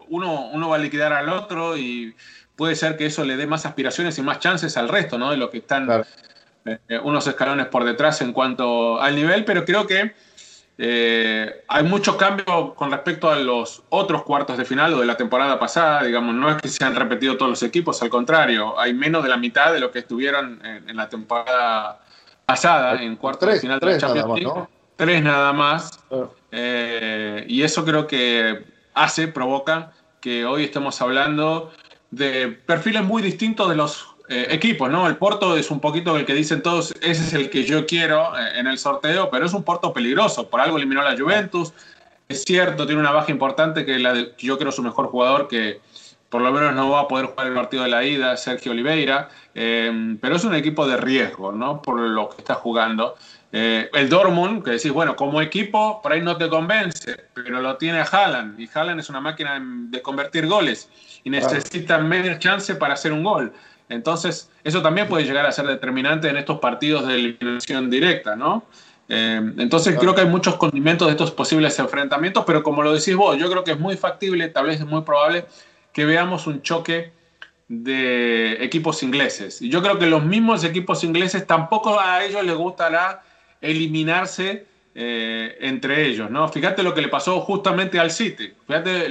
uno, 0.10 0.50
uno 0.50 0.70
va 0.70 0.76
a 0.76 0.80
liquidar 0.80 1.14
al 1.14 1.30
otro 1.30 1.76
y 1.78 2.16
puede 2.56 2.76
ser 2.76 2.98
que 2.98 3.08
eso 3.08 3.24
le 3.24 3.36
dé 3.36 3.48
más 3.48 3.66
aspiraciones 3.66 4.18
y 4.18 4.22
más 4.22 4.40
chances 4.40 4.78
al 4.78 4.90
resto, 4.90 5.18
¿no? 5.18 5.32
De 5.32 5.38
lo 5.38 5.50
que 5.50 5.58
están 5.60 6.06
eh, 6.66 7.00
unos 7.04 7.28
escalones 7.28 7.68
por 7.68 7.84
detrás 7.84 8.22
en 8.22 8.34
cuanto 8.34 9.02
al 9.02 9.16
nivel, 9.16 9.46
pero 9.46 9.66
creo 9.66 9.88
que 9.88 10.14
eh, 10.78 11.64
hay 11.68 11.84
muchos 11.84 12.16
cambios 12.18 12.74
con 12.76 12.92
respecto 12.92 13.30
a 13.30 13.38
los 13.38 13.84
otros 13.90 14.24
cuartos 14.24 14.58
de 14.58 14.66
final 14.66 14.94
o 14.94 15.00
de 15.00 15.06
la 15.06 15.16
temporada 15.16 15.58
pasada. 15.58 16.04
Digamos, 16.04 16.36
no 16.36 16.50
es 16.50 16.62
que 16.62 16.68
se 16.68 16.84
han 16.84 16.96
repetido 16.96 17.38
todos 17.38 17.50
los 17.50 17.64
equipos, 17.64 18.02
al 18.02 18.10
contrario, 18.10 18.80
hay 18.80 18.94
menos 18.94 19.24
de 19.24 19.30
la 19.30 19.38
mitad 19.38 19.72
de 19.72 19.80
lo 19.80 19.92
que 19.92 20.00
estuvieron 20.00 20.62
en, 20.66 20.96
la 20.96 21.08
temporada 21.08 22.02
pasada, 22.46 23.02
en 23.02 23.16
cuartos 23.16 23.50
de 23.50 23.60
final 23.60 23.80
de 23.80 23.86
la 23.86 23.98
Champions 23.98 24.40
League. 24.40 24.68
Tres 24.98 25.24
nada 25.24 25.52
más. 25.54 26.00
Eh, 26.52 27.46
y 27.48 27.64
eso 27.64 27.84
creo 27.84 28.08
que 28.08 28.66
hace, 28.94 29.28
provoca 29.28 29.92
que 30.22 30.46
hoy 30.46 30.64
estemos 30.64 31.02
hablando 31.02 31.72
de 32.12 32.48
perfiles 32.48 33.04
muy 33.04 33.22
distintos 33.22 33.70
de 33.70 33.76
los 33.76 34.15
eh, 34.28 34.48
equipos, 34.50 34.90
¿no? 34.90 35.08
El 35.08 35.18
Porto 35.18 35.56
es 35.56 35.70
un 35.70 35.80
poquito 35.80 36.18
el 36.18 36.26
que 36.26 36.34
dicen 36.34 36.64
todos, 36.64 36.96
ese 37.02 37.24
es 37.24 37.34
el 37.34 37.52
que 37.52 37.64
yo 37.64 37.86
quiero 37.86 38.36
eh, 38.36 38.60
en 38.60 38.66
el 38.66 38.80
sorteo, 38.80 39.30
pero 39.30 39.46
es 39.46 39.54
un 39.54 39.64
Porto 39.64 39.94
peligroso. 39.94 40.50
Por 40.50 40.62
algo 40.62 40.78
eliminó 40.78 41.02
a 41.02 41.12
la 41.12 41.18
Juventus. 41.18 41.74
Es 42.28 42.44
cierto, 42.44 42.88
tiene 42.88 43.02
una 43.02 43.12
baja 43.12 43.32
importante 43.32 43.86
que 43.86 44.00
la 44.00 44.14
de, 44.14 44.34
yo 44.40 44.58
creo 44.58 44.72
su 44.72 44.82
mejor 44.82 45.08
jugador 45.08 45.48
que 45.48 45.80
por 46.30 46.42
lo 46.42 46.52
menos 46.52 46.74
no 46.74 46.90
va 46.90 47.02
a 47.02 47.08
poder 47.08 47.28
jugar 47.28 47.48
el 47.48 47.54
partido 47.54 47.84
de 47.84 47.90
la 47.90 48.04
ida, 48.04 48.36
Sergio 48.36 48.72
Oliveira, 48.72 49.30
eh, 49.54 50.18
pero 50.20 50.36
es 50.38 50.44
un 50.44 50.56
equipo 50.56 50.88
de 50.88 50.98
riesgo, 50.98 51.52
¿no? 51.52 51.84
Por 51.84 52.00
lo 52.00 52.30
que 52.30 52.38
está 52.40 52.56
jugando. 52.56 53.16
el 53.52 54.10
Dortmund, 54.10 54.64
que 54.64 54.72
decís, 54.72 54.92
bueno, 54.92 55.16
como 55.16 55.40
equipo, 55.40 56.02
por 56.02 56.12
ahí 56.12 56.22
no 56.22 56.36
te 56.36 56.50
convence, 56.50 57.16
pero 57.34 57.62
lo 57.62 57.78
tiene 57.78 58.00
Haaland, 58.00 58.60
y 58.60 58.68
Haaland 58.74 59.00
es 59.00 59.10
una 59.10 59.22
máquina 59.22 59.62
de 59.64 60.02
convertir 60.02 60.48
goles, 60.48 60.90
y 61.24 61.30
necesita 61.30 62.00
menos 62.00 62.40
chance 62.40 62.76
para 62.76 62.96
hacer 62.96 63.14
un 63.14 63.24
gol. 63.24 63.54
Entonces, 63.90 64.50
eso 64.64 64.82
también 64.82 65.08
puede 65.08 65.26
llegar 65.26 65.46
a 65.46 65.52
ser 65.52 65.68
determinante 65.68 66.30
en 66.30 66.38
estos 66.38 66.60
partidos 66.60 67.08
de 67.08 67.16
eliminación 67.16 67.90
directa, 67.90 68.36
¿no? 68.36 68.66
Eh, 69.08 69.40
entonces, 69.58 69.98
creo 70.00 70.16
que 70.16 70.22
hay 70.22 70.28
muchos 70.28 70.56
condimentos 70.56 71.08
de 71.08 71.12
estos 71.12 71.32
posibles 71.32 71.78
enfrentamientos, 71.78 72.44
pero 72.48 72.64
como 72.64 72.82
lo 72.82 72.94
decís 72.94 73.16
vos, 73.16 73.38
yo 73.38 73.50
creo 73.50 73.64
que 73.64 73.72
es 73.72 73.80
muy 73.80 73.96
factible, 73.96 74.48
tal 74.50 74.66
vez 74.66 74.80
es 74.80 74.88
muy 74.88 75.04
probable 75.04 75.46
que 75.94 76.06
veamos 76.06 76.48
un 76.48 76.62
choque 76.62 77.12
de 77.68 78.64
equipos 78.64 79.04
ingleses. 79.04 79.62
Y 79.62 79.70
yo 79.70 79.82
creo 79.82 79.98
que 80.00 80.08
los 80.08 80.24
mismos 80.24 80.64
equipos 80.64 81.04
ingleses 81.04 81.46
tampoco 81.46 82.00
a 82.00 82.24
ellos 82.24 82.44
les 82.44 82.56
gustará 82.56 83.24
eliminarse 83.62 84.66
eh, 84.94 85.58
entre 85.62 86.08
ellos, 86.08 86.30
¿no? 86.30 86.48
Fíjate 86.48 86.84
lo 86.84 86.94
que 86.94 87.02
le 87.02 87.08
pasó 87.08 87.42
justamente 87.42 88.00
al 88.00 88.12
City. 88.12 88.54
Fíjate, 88.68 89.10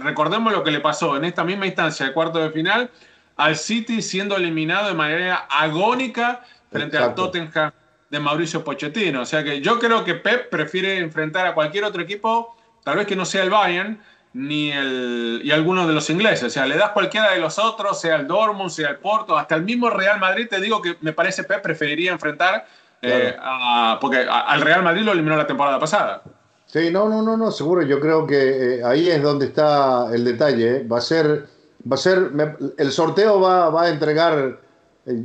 recordemos 0.00 0.52
lo 0.52 0.62
que 0.62 0.70
le 0.70 0.80
pasó 0.80 1.16
en 1.16 1.24
esta 1.24 1.44
misma 1.44 1.66
instancia 1.66 2.06
de 2.06 2.12
cuarto 2.12 2.38
de 2.38 2.50
final 2.50 2.90
al 3.36 3.56
City 3.56 4.02
siendo 4.02 4.36
eliminado 4.36 4.88
de 4.88 4.94
manera 4.94 5.46
agónica 5.50 6.42
frente 6.70 6.98
al 6.98 7.14
Tottenham 7.14 7.72
de 8.10 8.20
Mauricio 8.20 8.62
Pochettino. 8.62 9.22
O 9.22 9.26
sea 9.26 9.42
que 9.42 9.60
yo 9.60 9.78
creo 9.78 10.04
que 10.04 10.14
Pep 10.14 10.50
prefiere 10.50 10.98
enfrentar 10.98 11.46
a 11.46 11.54
cualquier 11.54 11.84
otro 11.84 12.02
equipo, 12.02 12.56
tal 12.84 12.98
vez 12.98 13.06
que 13.06 13.16
no 13.16 13.24
sea 13.24 13.42
el 13.42 13.50
Bayern 13.50 14.00
ni 14.32 14.72
el, 14.72 15.40
y 15.44 15.50
alguno 15.52 15.86
de 15.86 15.94
los 15.94 16.10
ingleses. 16.10 16.44
O 16.44 16.50
sea, 16.50 16.66
le 16.66 16.76
das 16.76 16.90
cualquiera 16.90 17.32
de 17.32 17.38
los 17.38 17.58
otros, 17.58 18.00
sea 18.00 18.16
el 18.16 18.26
Dortmund, 18.26 18.70
sea 18.70 18.90
el 18.90 18.96
Porto, 18.96 19.36
hasta 19.36 19.54
el 19.54 19.62
mismo 19.62 19.90
Real 19.90 20.18
Madrid, 20.18 20.48
te 20.48 20.60
digo 20.60 20.82
que 20.82 20.96
me 21.00 21.12
parece 21.12 21.44
Pep 21.44 21.62
preferiría 21.62 22.12
enfrentar 22.12 22.66
eh, 23.00 23.36
a, 23.38 23.98
porque 24.00 24.26
al 24.28 24.60
Real 24.60 24.82
Madrid 24.82 25.02
lo 25.02 25.12
eliminó 25.12 25.36
la 25.36 25.46
temporada 25.46 25.78
pasada. 25.78 26.22
Sí, 26.66 26.90
no, 26.90 27.08
no, 27.08 27.22
no, 27.22 27.36
no, 27.36 27.50
seguro. 27.52 27.82
Yo 27.82 28.00
creo 28.00 28.26
que 28.26 28.76
eh, 28.76 28.84
ahí 28.84 29.08
es 29.08 29.22
donde 29.22 29.46
está 29.46 30.12
el 30.12 30.24
detalle. 30.24 30.78
¿eh? 30.78 30.86
Va 30.90 30.98
a 30.98 31.02
ser 31.02 31.46
va 31.90 31.94
a 31.94 31.98
ser, 31.98 32.30
el 32.78 32.90
sorteo 32.92 33.40
va, 33.40 33.70
va 33.70 33.84
a 33.84 33.88
entregar, 33.90 34.60
eh, 35.06 35.24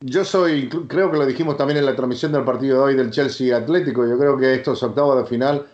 yo 0.00 0.24
soy, 0.24 0.68
creo 0.68 1.10
que 1.10 1.18
lo 1.18 1.26
dijimos 1.26 1.56
también 1.56 1.78
en 1.78 1.86
la 1.86 1.96
transmisión 1.96 2.32
del 2.32 2.44
partido 2.44 2.78
de 2.78 2.82
hoy 2.82 2.94
del 2.96 3.10
Chelsea 3.10 3.56
Atlético, 3.56 4.06
yo 4.06 4.18
creo 4.18 4.36
que 4.36 4.54
estos 4.54 4.82
octavos 4.82 5.22
de 5.22 5.28
final 5.28 5.66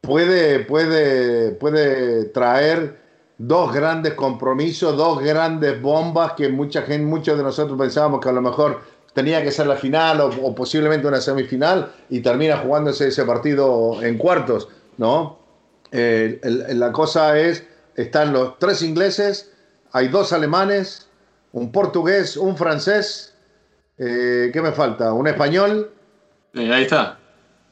puede, 0.00 0.60
puede, 0.60 1.52
puede 1.52 2.24
traer 2.26 2.98
dos 3.38 3.72
grandes 3.72 4.14
compromisos, 4.14 4.96
dos 4.96 5.22
grandes 5.22 5.80
bombas 5.80 6.32
que 6.32 6.48
mucha 6.48 6.82
gente, 6.82 7.06
muchos 7.06 7.38
de 7.38 7.44
nosotros 7.44 7.78
pensábamos 7.78 8.20
que 8.20 8.28
a 8.28 8.32
lo 8.32 8.42
mejor 8.42 8.80
tenía 9.14 9.42
que 9.42 9.52
ser 9.52 9.66
la 9.66 9.76
final 9.76 10.20
o, 10.20 10.54
posiblemente 10.54 11.06
una 11.06 11.20
semifinal 11.20 11.92
y 12.08 12.20
termina 12.20 12.58
jugándose 12.58 13.08
ese 13.08 13.24
partido 13.24 14.02
en 14.02 14.18
cuartos, 14.18 14.68
¿no? 14.96 15.38
Eh, 15.90 16.40
la 16.42 16.92
cosa 16.92 17.38
es, 17.38 17.64
están 18.02 18.32
los 18.32 18.58
tres 18.58 18.82
ingleses, 18.82 19.52
hay 19.92 20.08
dos 20.08 20.32
alemanes, 20.32 21.08
un 21.52 21.72
portugués, 21.72 22.36
un 22.36 22.56
francés, 22.56 23.34
eh, 23.98 24.50
¿qué 24.52 24.62
me 24.62 24.72
falta? 24.72 25.12
Un 25.12 25.26
español, 25.26 25.90
Eh, 26.54 26.72
ahí 26.72 26.82
está. 26.84 27.18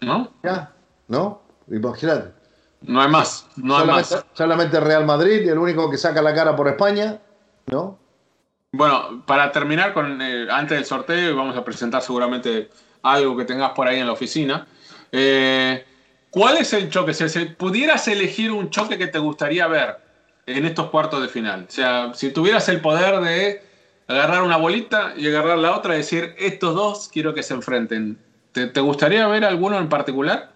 ¿No? 0.01 0.31
ya, 0.43 0.73
¿no? 1.09 1.43
Imagínate. 1.71 2.31
No 2.83 3.01
hay 3.01 3.09
más. 3.09 3.47
No 3.57 3.79
hay 3.79 3.87
más. 3.87 4.25
solamente 4.35 4.79
Real 4.81 5.07
Madrid, 5.07 5.49
el 5.49 5.59
único 5.59 5.91
que 5.91 5.97
saca 5.97 6.21
la 6.21 6.35
cara 6.35 6.55
por 6.55 6.69
España, 6.69 7.19
¿no? 7.67 7.99
Bueno, 8.73 9.25
para 9.27 9.51
terminar 9.53 9.95
con 9.95 10.21
eh, 10.21 10.47
antes 10.51 10.77
del 10.77 10.85
sorteo, 10.85 11.35
vamos 11.37 11.57
a 11.57 11.65
presentar 11.65 12.03
seguramente 12.03 12.69
algo 13.03 13.37
que 13.37 13.45
tengas 13.45 13.71
por 13.71 13.87
ahí 13.89 14.01
en 14.01 14.07
la 14.07 14.13
oficina. 14.13 14.67
eh, 15.13 15.85
¿Cuál 16.31 16.59
es 16.59 16.73
el 16.75 16.91
choque? 16.91 17.15
Si 17.15 17.29
si 17.31 17.45
pudieras 17.47 18.07
elegir 18.09 18.51
un 18.53 18.69
choque 18.69 18.99
que 18.99 19.07
te 19.07 19.19
gustaría 19.19 19.67
ver 19.69 19.97
en 20.47 20.65
estos 20.65 20.91
cuartos 20.91 21.23
de 21.23 21.29
final. 21.29 21.67
O 21.69 21.71
sea, 21.71 22.15
si 22.15 22.31
tuvieras 22.33 22.69
el 22.69 22.81
poder 22.81 23.21
de 23.21 23.63
agarrar 24.07 24.43
una 24.43 24.57
bolita 24.57 25.15
y 25.17 25.27
agarrar 25.29 25.59
la 25.59 25.77
otra 25.77 25.95
y 25.95 25.99
decir, 25.99 26.35
estos 26.39 26.75
dos 26.75 27.09
quiero 27.13 27.35
que 27.35 27.43
se 27.43 27.55
enfrenten. 27.55 28.19
¿Te, 28.53 28.67
te 28.69 28.81
gustaría 28.81 29.27
ver 29.27 29.45
alguno 29.45 29.79
en 29.79 29.89
particular? 29.89 30.56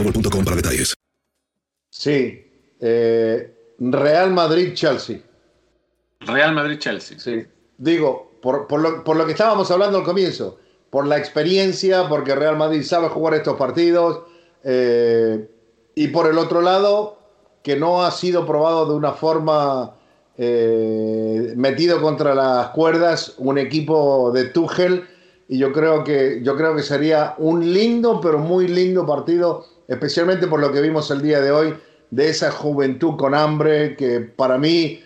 boostmobile.com 0.03 0.43
para 0.43 0.55
detalles. 0.55 0.93
Sí. 1.89 2.47
eh, 2.79 3.53
Real 3.79 4.31
Madrid-Chelsea. 4.31 5.21
Real 6.21 6.53
Madrid-Chelsea. 6.53 7.19
Sí. 7.19 7.45
Digo, 7.77 8.31
por, 8.41 8.67
por 8.67 8.79
lo, 8.79 9.03
por 9.03 9.17
lo 9.17 9.25
que 9.25 9.31
estábamos 9.31 9.71
hablando 9.71 9.99
al 9.99 10.03
comienzo, 10.03 10.59
por 10.89 11.07
la 11.07 11.17
experiencia, 11.17 12.07
porque 12.07 12.35
Real 12.35 12.57
Madrid 12.57 12.83
sabe 12.83 13.09
jugar 13.09 13.33
estos 13.35 13.57
partidos, 13.57 14.21
eh, 14.63 15.49
y 15.95 16.07
por 16.09 16.27
el 16.27 16.37
otro 16.37 16.61
lado, 16.61 17.17
que 17.63 17.75
no 17.75 18.03
ha 18.03 18.11
sido 18.11 18.45
probado 18.45 18.85
de 18.87 18.93
una 18.93 19.13
forma 19.13 19.95
eh, 20.37 21.53
metido 21.55 22.01
contra 22.01 22.35
las 22.35 22.69
cuerdas 22.69 23.35
un 23.37 23.57
equipo 23.57 24.31
de 24.31 24.45
Tuchel, 24.45 25.07
y 25.47 25.57
yo 25.57 25.73
creo 25.73 26.03
que 26.03 26.41
yo 26.43 26.55
creo 26.55 26.75
que 26.75 26.83
sería 26.83 27.35
un 27.37 27.73
lindo, 27.73 28.21
pero 28.21 28.37
muy 28.37 28.67
lindo 28.67 29.05
partido, 29.05 29.65
especialmente 29.91 30.47
por 30.47 30.61
lo 30.61 30.71
que 30.71 30.79
vimos 30.79 31.11
el 31.11 31.21
día 31.21 31.41
de 31.41 31.51
hoy, 31.51 31.73
de 32.09 32.29
esa 32.29 32.49
juventud 32.49 33.17
con 33.17 33.35
hambre 33.35 33.95
que 33.97 34.21
para 34.21 34.57
mí 34.57 35.03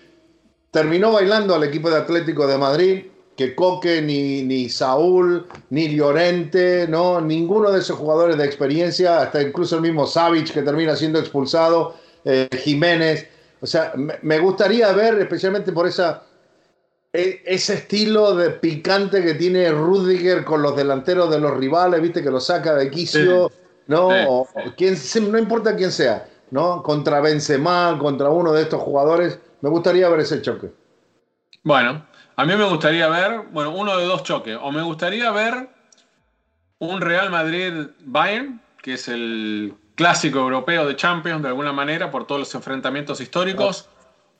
terminó 0.69 1.11
bailando 1.11 1.55
al 1.55 1.63
equipo 1.63 1.89
de 1.89 1.97
Atlético 1.97 2.45
de 2.45 2.57
Madrid, 2.57 3.05
que 3.35 3.55
Coque, 3.55 4.01
ni, 4.01 4.43
ni 4.43 4.69
Saúl, 4.69 5.47
ni 5.71 5.93
Llorente, 5.95 6.87
no, 6.87 7.19
ninguno 7.19 7.71
de 7.71 7.79
esos 7.79 7.97
jugadores 7.97 8.37
de 8.37 8.45
experiencia, 8.45 9.21
hasta 9.21 9.41
incluso 9.41 9.75
el 9.75 9.81
mismo 9.81 10.05
Savic 10.05 10.53
que 10.53 10.61
termina 10.61 10.95
siendo 10.95 11.19
expulsado, 11.19 11.95
eh, 12.23 12.47
Jiménez. 12.59 13.27
O 13.61 13.65
sea, 13.65 13.93
me, 13.95 14.39
gustaría 14.39 14.91
ver, 14.91 15.19
especialmente 15.19 15.71
por 15.71 15.87
esa, 15.87 16.23
e- 17.11 17.41
ese 17.45 17.73
estilo 17.73 18.35
de 18.35 18.51
picante 18.51 19.23
que 19.23 19.33
tiene 19.33 19.71
Rudiger 19.71 20.45
con 20.45 20.61
los 20.61 20.75
delanteros 20.75 21.31
de 21.31 21.39
los 21.39 21.57
rivales, 21.57 22.01
viste, 22.01 22.21
que 22.21 22.29
lo 22.29 22.39
saca 22.39 22.75
de 22.75 22.91
quicio. 22.91 23.51
¿No? 23.87 24.09
Sí. 24.09 24.15
O- 24.27 24.47
quien, 24.75 24.95
no 25.31 25.37
importa 25.37 25.75
quién 25.75 25.91
sea, 25.91 26.27
¿no? 26.51 26.81
Contra 26.83 27.21
Benzema, 27.21 27.97
contra 27.99 28.29
uno 28.29 28.51
de 28.53 28.63
estos 28.63 28.81
jugadores, 28.81 29.39
me 29.61 29.69
gustaría 29.69 30.09
ver 30.09 30.21
ese 30.21 30.41
choque. 30.41 30.71
Bueno, 31.63 32.05
a 32.35 32.45
mí 32.45 32.55
me 32.55 32.65
gustaría 32.65 33.07
ver, 33.07 33.41
bueno, 33.51 33.71
uno 33.71 33.97
de 33.97 34.05
dos 34.05 34.23
choques. 34.23 34.57
O 34.61 34.71
me 34.71 34.83
gustaría 34.83 35.31
ver 35.31 35.69
un 36.79 37.01
Real 37.01 37.29
Madrid-Bayern, 37.29 38.61
que 38.81 38.93
es 38.93 39.07
el 39.07 39.73
clásico 39.95 40.39
europeo 40.39 40.85
de 40.85 40.95
Champions 40.95 41.41
de 41.41 41.47
alguna 41.47 41.71
manera 41.71 42.11
por 42.11 42.27
todos 42.27 42.39
los 42.39 42.55
enfrentamientos 42.55 43.21
históricos. 43.21 43.89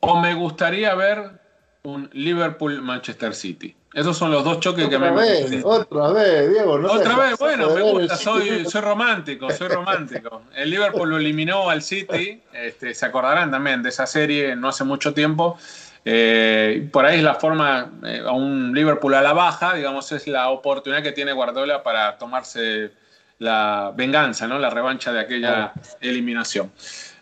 O 0.01 0.19
me 0.19 0.33
gustaría 0.33 0.93
ver 0.93 1.44
un 1.91 2.09
Liverpool-Manchester 2.13 3.33
City. 3.33 3.75
Esos 3.93 4.17
son 4.17 4.29
los 4.29 4.43
dos 4.43 4.59
choques 4.59 4.89
que 4.89 4.99
me 4.99 5.09
vez, 5.11 5.63
otra 5.63 6.11
vez, 6.11 6.51
Diego. 6.51 6.77
no 6.77 6.91
Otra 6.91 7.15
vez, 7.15 7.37
bueno, 7.39 7.69
me 7.69 7.81
gusta, 7.81 8.17
soy 8.17 8.65
romántico, 8.81 9.49
soy 9.51 9.69
romántico. 9.69 10.41
El 10.53 10.69
Liverpool 10.69 11.09
lo 11.09 11.17
eliminó 11.17 11.69
al 11.69 11.81
City, 11.81 12.41
este, 12.51 12.93
se 12.93 13.05
acordarán 13.05 13.51
también 13.51 13.81
de 13.81 13.89
esa 13.89 14.05
serie 14.05 14.53
no 14.55 14.67
hace 14.67 14.83
mucho 14.83 15.13
tiempo. 15.13 15.57
Eh, 16.03 16.87
por 16.91 17.05
ahí 17.05 17.17
es 17.17 17.23
la 17.23 17.35
forma, 17.35 17.89
eh, 18.03 18.21
a 18.25 18.31
un 18.33 18.73
Liverpool 18.75 19.15
a 19.15 19.21
la 19.21 19.33
baja, 19.33 19.73
digamos, 19.73 20.11
es 20.11 20.27
la 20.27 20.49
oportunidad 20.49 21.01
que 21.01 21.13
tiene 21.13 21.31
Guardiola 21.31 21.81
para 21.81 22.17
tomarse 22.17 22.91
la 23.39 23.91
venganza, 23.95 24.47
¿no? 24.47 24.59
la 24.59 24.69
revancha 24.69 25.11
de 25.11 25.21
aquella 25.21 25.73
eliminación. 26.01 26.71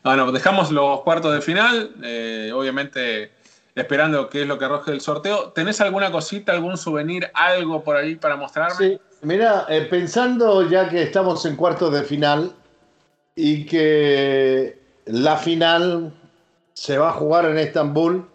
Bueno, 0.04 0.32
dejamos 0.32 0.72
los 0.72 1.02
cuartos 1.02 1.34
de 1.34 1.42
final, 1.42 1.92
eh, 2.04 2.52
obviamente 2.54 3.32
esperando 3.76 4.30
qué 4.30 4.42
es 4.44 4.48
lo 4.48 4.58
que 4.58 4.66
arroje 4.66 4.92
el 4.92 5.02
sorteo. 5.02 5.52
¿Tenés 5.52 5.82
alguna 5.82 6.12
cosita, 6.12 6.52
algún 6.52 6.78
souvenir, 6.78 7.30
algo 7.34 7.84
por 7.84 7.96
ahí 7.96 8.16
para 8.16 8.36
mostrarme? 8.36 8.76
Sí, 8.78 9.00
mira, 9.22 9.66
eh, 9.70 9.82
pensando 9.90 10.68
ya 10.70 10.90
que 10.90 11.02
estamos 11.02 11.46
en 11.46 11.56
cuartos 11.56 11.92
de 11.94 12.04
final 12.04 12.54
y 13.36 13.66
que 13.66 14.80
la 15.06 15.38
final 15.38 16.14
se 16.74 16.98
va 16.98 17.10
a 17.10 17.14
jugar 17.14 17.46
en 17.46 17.58
Estambul, 17.58 18.28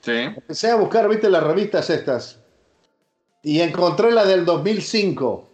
Sí. 0.00 0.12
empecé 0.12 0.70
a 0.70 0.74
buscar, 0.76 1.08
viste, 1.08 1.30
las 1.30 1.42
revistas 1.42 1.88
estas. 1.90 2.38
y 3.44 3.60
encontré 3.60 4.12
la 4.12 4.24
del 4.24 4.44
2005. 4.44 5.48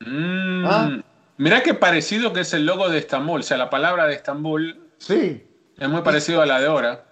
Mm, 0.00 0.64
¿Ah? 0.66 0.98
Mirá 1.36 1.64
qué 1.64 1.74
parecido 1.74 2.32
que 2.32 2.40
es 2.42 2.52
el 2.54 2.64
logo 2.64 2.88
de 2.88 2.98
Estambul. 2.98 3.40
O 3.40 3.42
sea, 3.42 3.56
la 3.56 3.70
palabra 3.70 4.06
de 4.06 4.14
Estambul 4.14 4.80
Sí, 4.98 5.44
es 5.76 5.88
muy 5.88 6.02
parecido 6.02 6.42
a 6.42 6.46
la 6.46 6.60
de 6.60 6.66
ahora. 6.68 7.04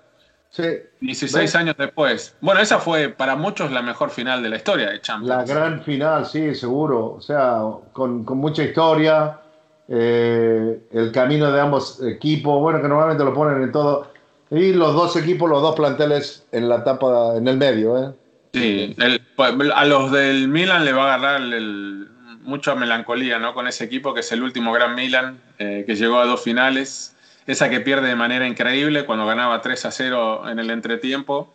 Sí. 0.52 0.62
16 1.00 1.32
¿Ves? 1.34 1.54
años 1.56 1.74
después. 1.76 2.36
Bueno, 2.40 2.60
esa 2.60 2.78
fue 2.78 3.08
para 3.08 3.34
muchos 3.34 3.72
la 3.72 3.82
mejor 3.82 4.10
final 4.10 4.40
de 4.42 4.48
la 4.50 4.56
historia 4.56 4.90
de 4.90 5.00
Champions. 5.00 5.28
La 5.28 5.44
gran 5.44 5.82
final, 5.82 6.24
sí, 6.26 6.54
seguro. 6.54 7.14
O 7.14 7.20
sea, 7.20 7.62
con, 7.92 8.24
con 8.24 8.38
mucha 8.38 8.62
historia. 8.62 9.38
eh, 9.88 10.80
el 10.92 11.12
camino 11.12 11.50
de 11.52 11.60
ambos 11.60 12.00
equipos, 12.02 12.60
bueno, 12.60 12.80
que 12.80 12.88
normalmente 12.88 13.24
lo 13.24 13.34
ponen 13.34 13.62
en 13.62 13.72
todo. 13.72 14.10
Y 14.50 14.72
los 14.72 14.94
dos 14.94 15.16
equipos, 15.16 15.50
los 15.50 15.60
dos 15.60 15.74
planteles 15.74 16.46
en 16.52 16.68
la 16.68 16.76
etapa, 16.76 17.36
en 17.36 17.48
el 17.48 17.56
medio, 17.58 17.98
¿eh? 17.98 18.12
Sí, 18.54 18.94
el- 18.98 19.72
a 19.74 19.84
los 19.86 20.12
del 20.12 20.48
Milan 20.48 20.84
le 20.84 20.92
va 20.92 21.10
a 21.10 21.14
agarrar 21.14 21.40
el- 21.40 22.08
mucha 22.42 22.74
melancolía 22.74 23.38
¿no? 23.38 23.54
con 23.54 23.66
ese 23.66 23.84
equipo 23.84 24.12
que 24.14 24.20
es 24.20 24.30
el 24.32 24.42
último 24.42 24.72
gran 24.72 24.94
Milan, 24.94 25.40
eh, 25.58 25.84
que 25.86 25.94
llegó 25.94 26.18
a 26.20 26.26
dos 26.26 26.42
finales. 26.42 27.14
Esa 27.46 27.68
que 27.68 27.80
pierde 27.80 28.08
de 28.08 28.14
manera 28.14 28.46
increíble 28.46 29.04
cuando 29.04 29.26
ganaba 29.26 29.60
3 29.60 29.86
a 29.86 29.90
0 29.90 30.48
en 30.48 30.58
el 30.58 30.70
entretiempo 30.70 31.52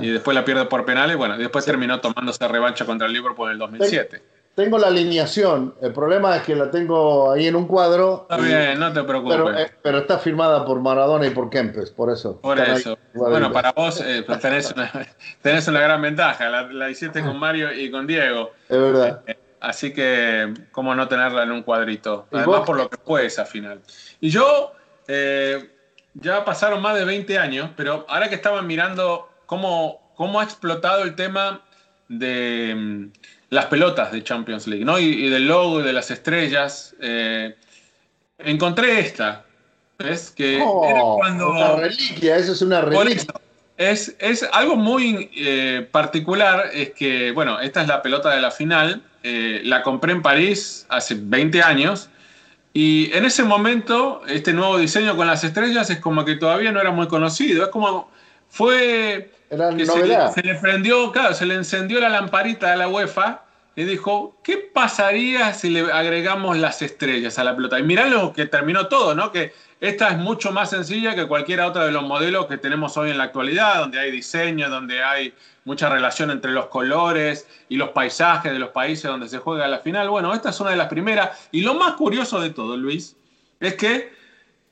y 0.00 0.10
después 0.10 0.34
la 0.34 0.44
pierde 0.44 0.66
por 0.66 0.84
penales. 0.84 1.16
Bueno, 1.16 1.36
después 1.36 1.64
terminó 1.64 2.00
tomándose 2.00 2.46
revancha 2.46 2.84
contra 2.84 3.06
el 3.06 3.12
Liverpool 3.12 3.48
en 3.48 3.52
el 3.54 3.58
2007. 3.58 4.22
Tengo 4.54 4.78
la 4.78 4.86
alineación. 4.86 5.74
El 5.82 5.92
problema 5.92 6.34
es 6.36 6.42
que 6.42 6.56
la 6.56 6.70
tengo 6.70 7.30
ahí 7.30 7.46
en 7.46 7.56
un 7.56 7.66
cuadro. 7.66 8.26
Está 8.30 8.42
y- 8.42 8.46
bien, 8.46 8.80
no 8.80 8.90
te 8.90 9.02
preocupes. 9.02 9.36
pero, 9.36 9.58
eh, 9.58 9.70
pero 9.82 9.98
está 9.98 10.18
firmada 10.18 10.64
por 10.64 10.80
Maradona 10.80 11.26
y 11.26 11.30
por 11.30 11.50
Kempes, 11.50 11.90
por 11.90 12.10
eso. 12.10 12.40
Por 12.40 12.58
ahí 12.58 12.72
eso. 12.72 12.96
Bueno, 13.12 13.52
para 13.52 13.72
vos 13.72 14.00
eh, 14.00 14.24
tenés, 14.40 14.72
una, 14.72 14.90
tenés 15.42 15.68
una 15.68 15.80
gran 15.80 16.00
ventaja. 16.00 16.48
La, 16.48 16.62
la 16.72 16.88
hiciste 16.88 17.22
con 17.22 17.38
Mario 17.38 17.70
y 17.70 17.90
con 17.90 18.06
Diego. 18.06 18.52
Es 18.68 18.78
verdad. 18.80 19.22
Eh, 19.26 19.36
Así 19.60 19.92
que, 19.92 20.52
¿cómo 20.70 20.94
no 20.94 21.08
tenerla 21.08 21.42
en 21.42 21.50
un 21.50 21.62
cuadrito? 21.62 22.26
¿Y 22.30 22.36
Además, 22.36 22.60
por 22.64 22.76
lo 22.76 22.88
que 22.88 22.98
fue 22.98 23.26
esa 23.26 23.44
final. 23.44 23.80
Y 24.20 24.28
yo, 24.30 24.72
eh, 25.08 25.70
ya 26.14 26.44
pasaron 26.44 26.80
más 26.82 26.96
de 26.98 27.04
20 27.04 27.38
años, 27.38 27.70
pero 27.76 28.06
ahora 28.08 28.28
que 28.28 28.34
estaban 28.36 28.66
mirando 28.66 29.28
cómo, 29.46 30.12
cómo 30.16 30.40
ha 30.40 30.44
explotado 30.44 31.02
el 31.02 31.14
tema 31.14 31.62
de 32.08 32.74
mm, 32.76 33.10
las 33.50 33.66
pelotas 33.66 34.12
de 34.12 34.22
Champions 34.22 34.66
League, 34.66 34.84
¿no? 34.84 34.98
Y, 34.98 35.04
y 35.04 35.28
del 35.28 35.46
logo 35.46 35.80
y 35.80 35.82
de 35.84 35.92
las 35.92 36.10
estrellas, 36.10 36.94
eh, 37.00 37.54
encontré 38.38 39.00
esta. 39.00 39.44
¿Ves? 39.98 40.30
Que 40.30 40.60
Oh, 40.62 40.86
era 40.88 41.00
cuando. 41.00 41.50
Una 41.50 41.76
reliquia, 41.76 42.36
eso 42.36 42.52
es 42.52 42.62
una 42.62 42.82
reliquia. 42.82 43.14
eso. 43.14 43.32
Es, 43.78 44.16
es 44.20 44.42
algo 44.52 44.76
muy 44.76 45.30
eh, 45.36 45.86
particular, 45.90 46.70
es 46.72 46.92
que, 46.92 47.30
bueno, 47.32 47.60
esta 47.60 47.82
es 47.82 47.88
la 47.88 48.00
pelota 48.00 48.30
de 48.30 48.40
la 48.40 48.50
final, 48.50 49.02
eh, 49.22 49.60
la 49.64 49.82
compré 49.82 50.12
en 50.12 50.22
París 50.22 50.86
hace 50.88 51.14
20 51.18 51.60
años 51.62 52.08
y 52.78 53.10
en 53.14 53.24
ese 53.24 53.42
momento 53.42 54.20
este 54.28 54.52
nuevo 54.52 54.76
diseño 54.76 55.16
con 55.16 55.26
las 55.26 55.42
estrellas 55.42 55.88
es 55.88 55.98
como 55.98 56.26
que 56.26 56.34
todavía 56.34 56.72
no 56.72 56.78
era 56.78 56.90
muy 56.90 57.08
conocido, 57.08 57.64
es 57.64 57.70
como 57.70 58.10
fue 58.50 59.32
Era 59.48 59.74
que 59.74 59.86
se 59.86 59.94
le, 59.94 60.00
novedad. 60.02 60.34
se 60.34 60.42
le 60.42 60.56
prendió, 60.56 61.10
claro, 61.10 61.32
se 61.32 61.46
le 61.46 61.54
encendió 61.54 62.00
la 62.00 62.10
lamparita 62.10 62.70
de 62.72 62.76
la 62.76 62.88
UEFA 62.88 63.44
y 63.76 63.84
dijo, 63.84 64.36
¿qué 64.42 64.58
pasaría 64.58 65.54
si 65.54 65.70
le 65.70 65.90
agregamos 65.90 66.58
las 66.58 66.82
estrellas 66.82 67.38
a 67.38 67.44
la 67.44 67.56
pelota? 67.56 67.78
Y 67.80 67.82
mirá 67.82 68.08
lo 68.08 68.34
que 68.34 68.44
terminó 68.44 68.88
todo, 68.88 69.14
¿no? 69.14 69.32
Que 69.32 69.54
esta 69.80 70.10
es 70.10 70.18
mucho 70.18 70.52
más 70.52 70.68
sencilla 70.68 71.14
que 71.14 71.26
cualquiera 71.26 71.66
otra 71.68 71.86
de 71.86 71.92
los 71.92 72.02
modelos 72.02 72.44
que 72.44 72.58
tenemos 72.58 72.94
hoy 72.98 73.10
en 73.10 73.16
la 73.16 73.24
actualidad, 73.24 73.76
donde 73.76 73.98
hay 74.00 74.10
diseño, 74.10 74.68
donde 74.68 75.02
hay 75.02 75.32
mucha 75.66 75.88
relación 75.90 76.30
entre 76.30 76.52
los 76.52 76.66
colores 76.66 77.46
y 77.68 77.76
los 77.76 77.90
paisajes 77.90 78.52
de 78.52 78.58
los 78.58 78.70
países 78.70 79.02
donde 79.10 79.28
se 79.28 79.38
juega 79.38 79.66
la 79.68 79.80
final. 79.80 80.08
Bueno, 80.08 80.32
esta 80.32 80.50
es 80.50 80.60
una 80.60 80.70
de 80.70 80.76
las 80.76 80.88
primeras. 80.88 81.48
Y 81.52 81.60
lo 81.60 81.74
más 81.74 81.94
curioso 81.94 82.40
de 82.40 82.50
todo, 82.50 82.76
Luis, 82.76 83.16
es 83.60 83.74
que 83.74 84.12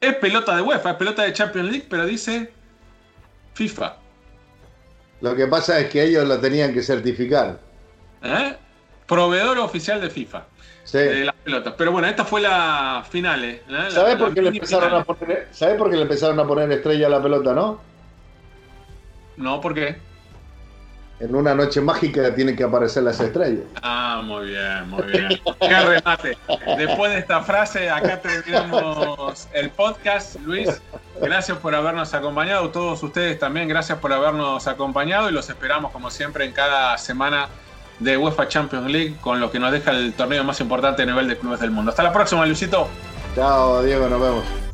es 0.00 0.14
pelota 0.16 0.54
de 0.54 0.62
UEFA, 0.62 0.90
es 0.92 0.96
pelota 0.96 1.22
de 1.24 1.32
Champions 1.32 1.68
League, 1.70 1.86
pero 1.90 2.06
dice 2.06 2.52
FIFA. 3.54 3.96
Lo 5.20 5.34
que 5.34 5.46
pasa 5.48 5.80
es 5.80 5.90
que 5.90 6.04
ellos 6.04 6.26
la 6.28 6.40
tenían 6.40 6.72
que 6.72 6.82
certificar. 6.82 7.58
¿eh? 8.22 8.56
Proveedor 9.06 9.58
oficial 9.58 10.00
de 10.00 10.10
FIFA. 10.10 10.44
Sí. 10.84 10.98
De 10.98 11.24
las 11.24 11.34
pelotas. 11.36 11.74
Pero 11.76 11.90
bueno, 11.90 12.06
esta 12.06 12.24
fue 12.24 12.40
la 12.40 13.04
final. 13.10 13.42
¿eh? 13.44 13.62
La- 13.66 13.90
¿Sabes 13.90 14.14
la 14.14 14.18
por, 14.20 14.34
qué 14.34 14.42
le 14.42 14.48
empezaron 14.50 14.84
final. 14.90 15.00
a 15.00 15.04
poner, 15.04 15.48
¿Sabes 15.50 15.76
por 15.76 15.90
qué 15.90 15.96
le 15.96 16.02
empezaron 16.02 16.38
a 16.38 16.46
poner 16.46 16.70
estrella 16.70 17.06
a 17.08 17.10
la 17.10 17.22
pelota, 17.22 17.52
no? 17.52 17.80
No, 19.36 19.60
¿por 19.60 19.74
qué? 19.74 19.96
En 21.20 21.34
una 21.34 21.54
noche 21.54 21.80
mágica 21.80 22.34
tienen 22.34 22.56
que 22.56 22.64
aparecer 22.64 23.04
las 23.04 23.20
estrellas. 23.20 23.64
Ah, 23.82 24.20
muy 24.24 24.48
bien, 24.48 24.88
muy 24.88 25.02
bien. 25.04 25.28
Qué 25.60 25.80
remate. 25.80 26.36
Después 26.76 27.12
de 27.12 27.18
esta 27.18 27.40
frase, 27.42 27.88
acá 27.88 28.20
terminamos 28.20 29.48
el 29.52 29.70
podcast. 29.70 30.36
Luis, 30.40 30.82
gracias 31.22 31.56
por 31.58 31.74
habernos 31.74 32.12
acompañado. 32.14 32.70
Todos 32.70 33.02
ustedes 33.02 33.38
también, 33.38 33.68
gracias 33.68 33.98
por 33.98 34.12
habernos 34.12 34.66
acompañado 34.66 35.30
y 35.30 35.32
los 35.32 35.48
esperamos 35.48 35.92
como 35.92 36.10
siempre 36.10 36.44
en 36.44 36.52
cada 36.52 36.98
semana 36.98 37.48
de 38.00 38.16
UEFA 38.16 38.48
Champions 38.48 38.90
League 38.90 39.16
con 39.20 39.40
lo 39.40 39.52
que 39.52 39.60
nos 39.60 39.70
deja 39.70 39.92
el 39.92 40.12
torneo 40.14 40.42
más 40.42 40.60
importante 40.60 41.02
a 41.02 41.06
nivel 41.06 41.28
de 41.28 41.38
clubes 41.38 41.60
del 41.60 41.70
mundo. 41.70 41.90
Hasta 41.90 42.02
la 42.02 42.12
próxima, 42.12 42.44
Luisito. 42.44 42.88
Chao, 43.36 43.82
Diego, 43.82 44.08
nos 44.08 44.20
vemos. 44.20 44.73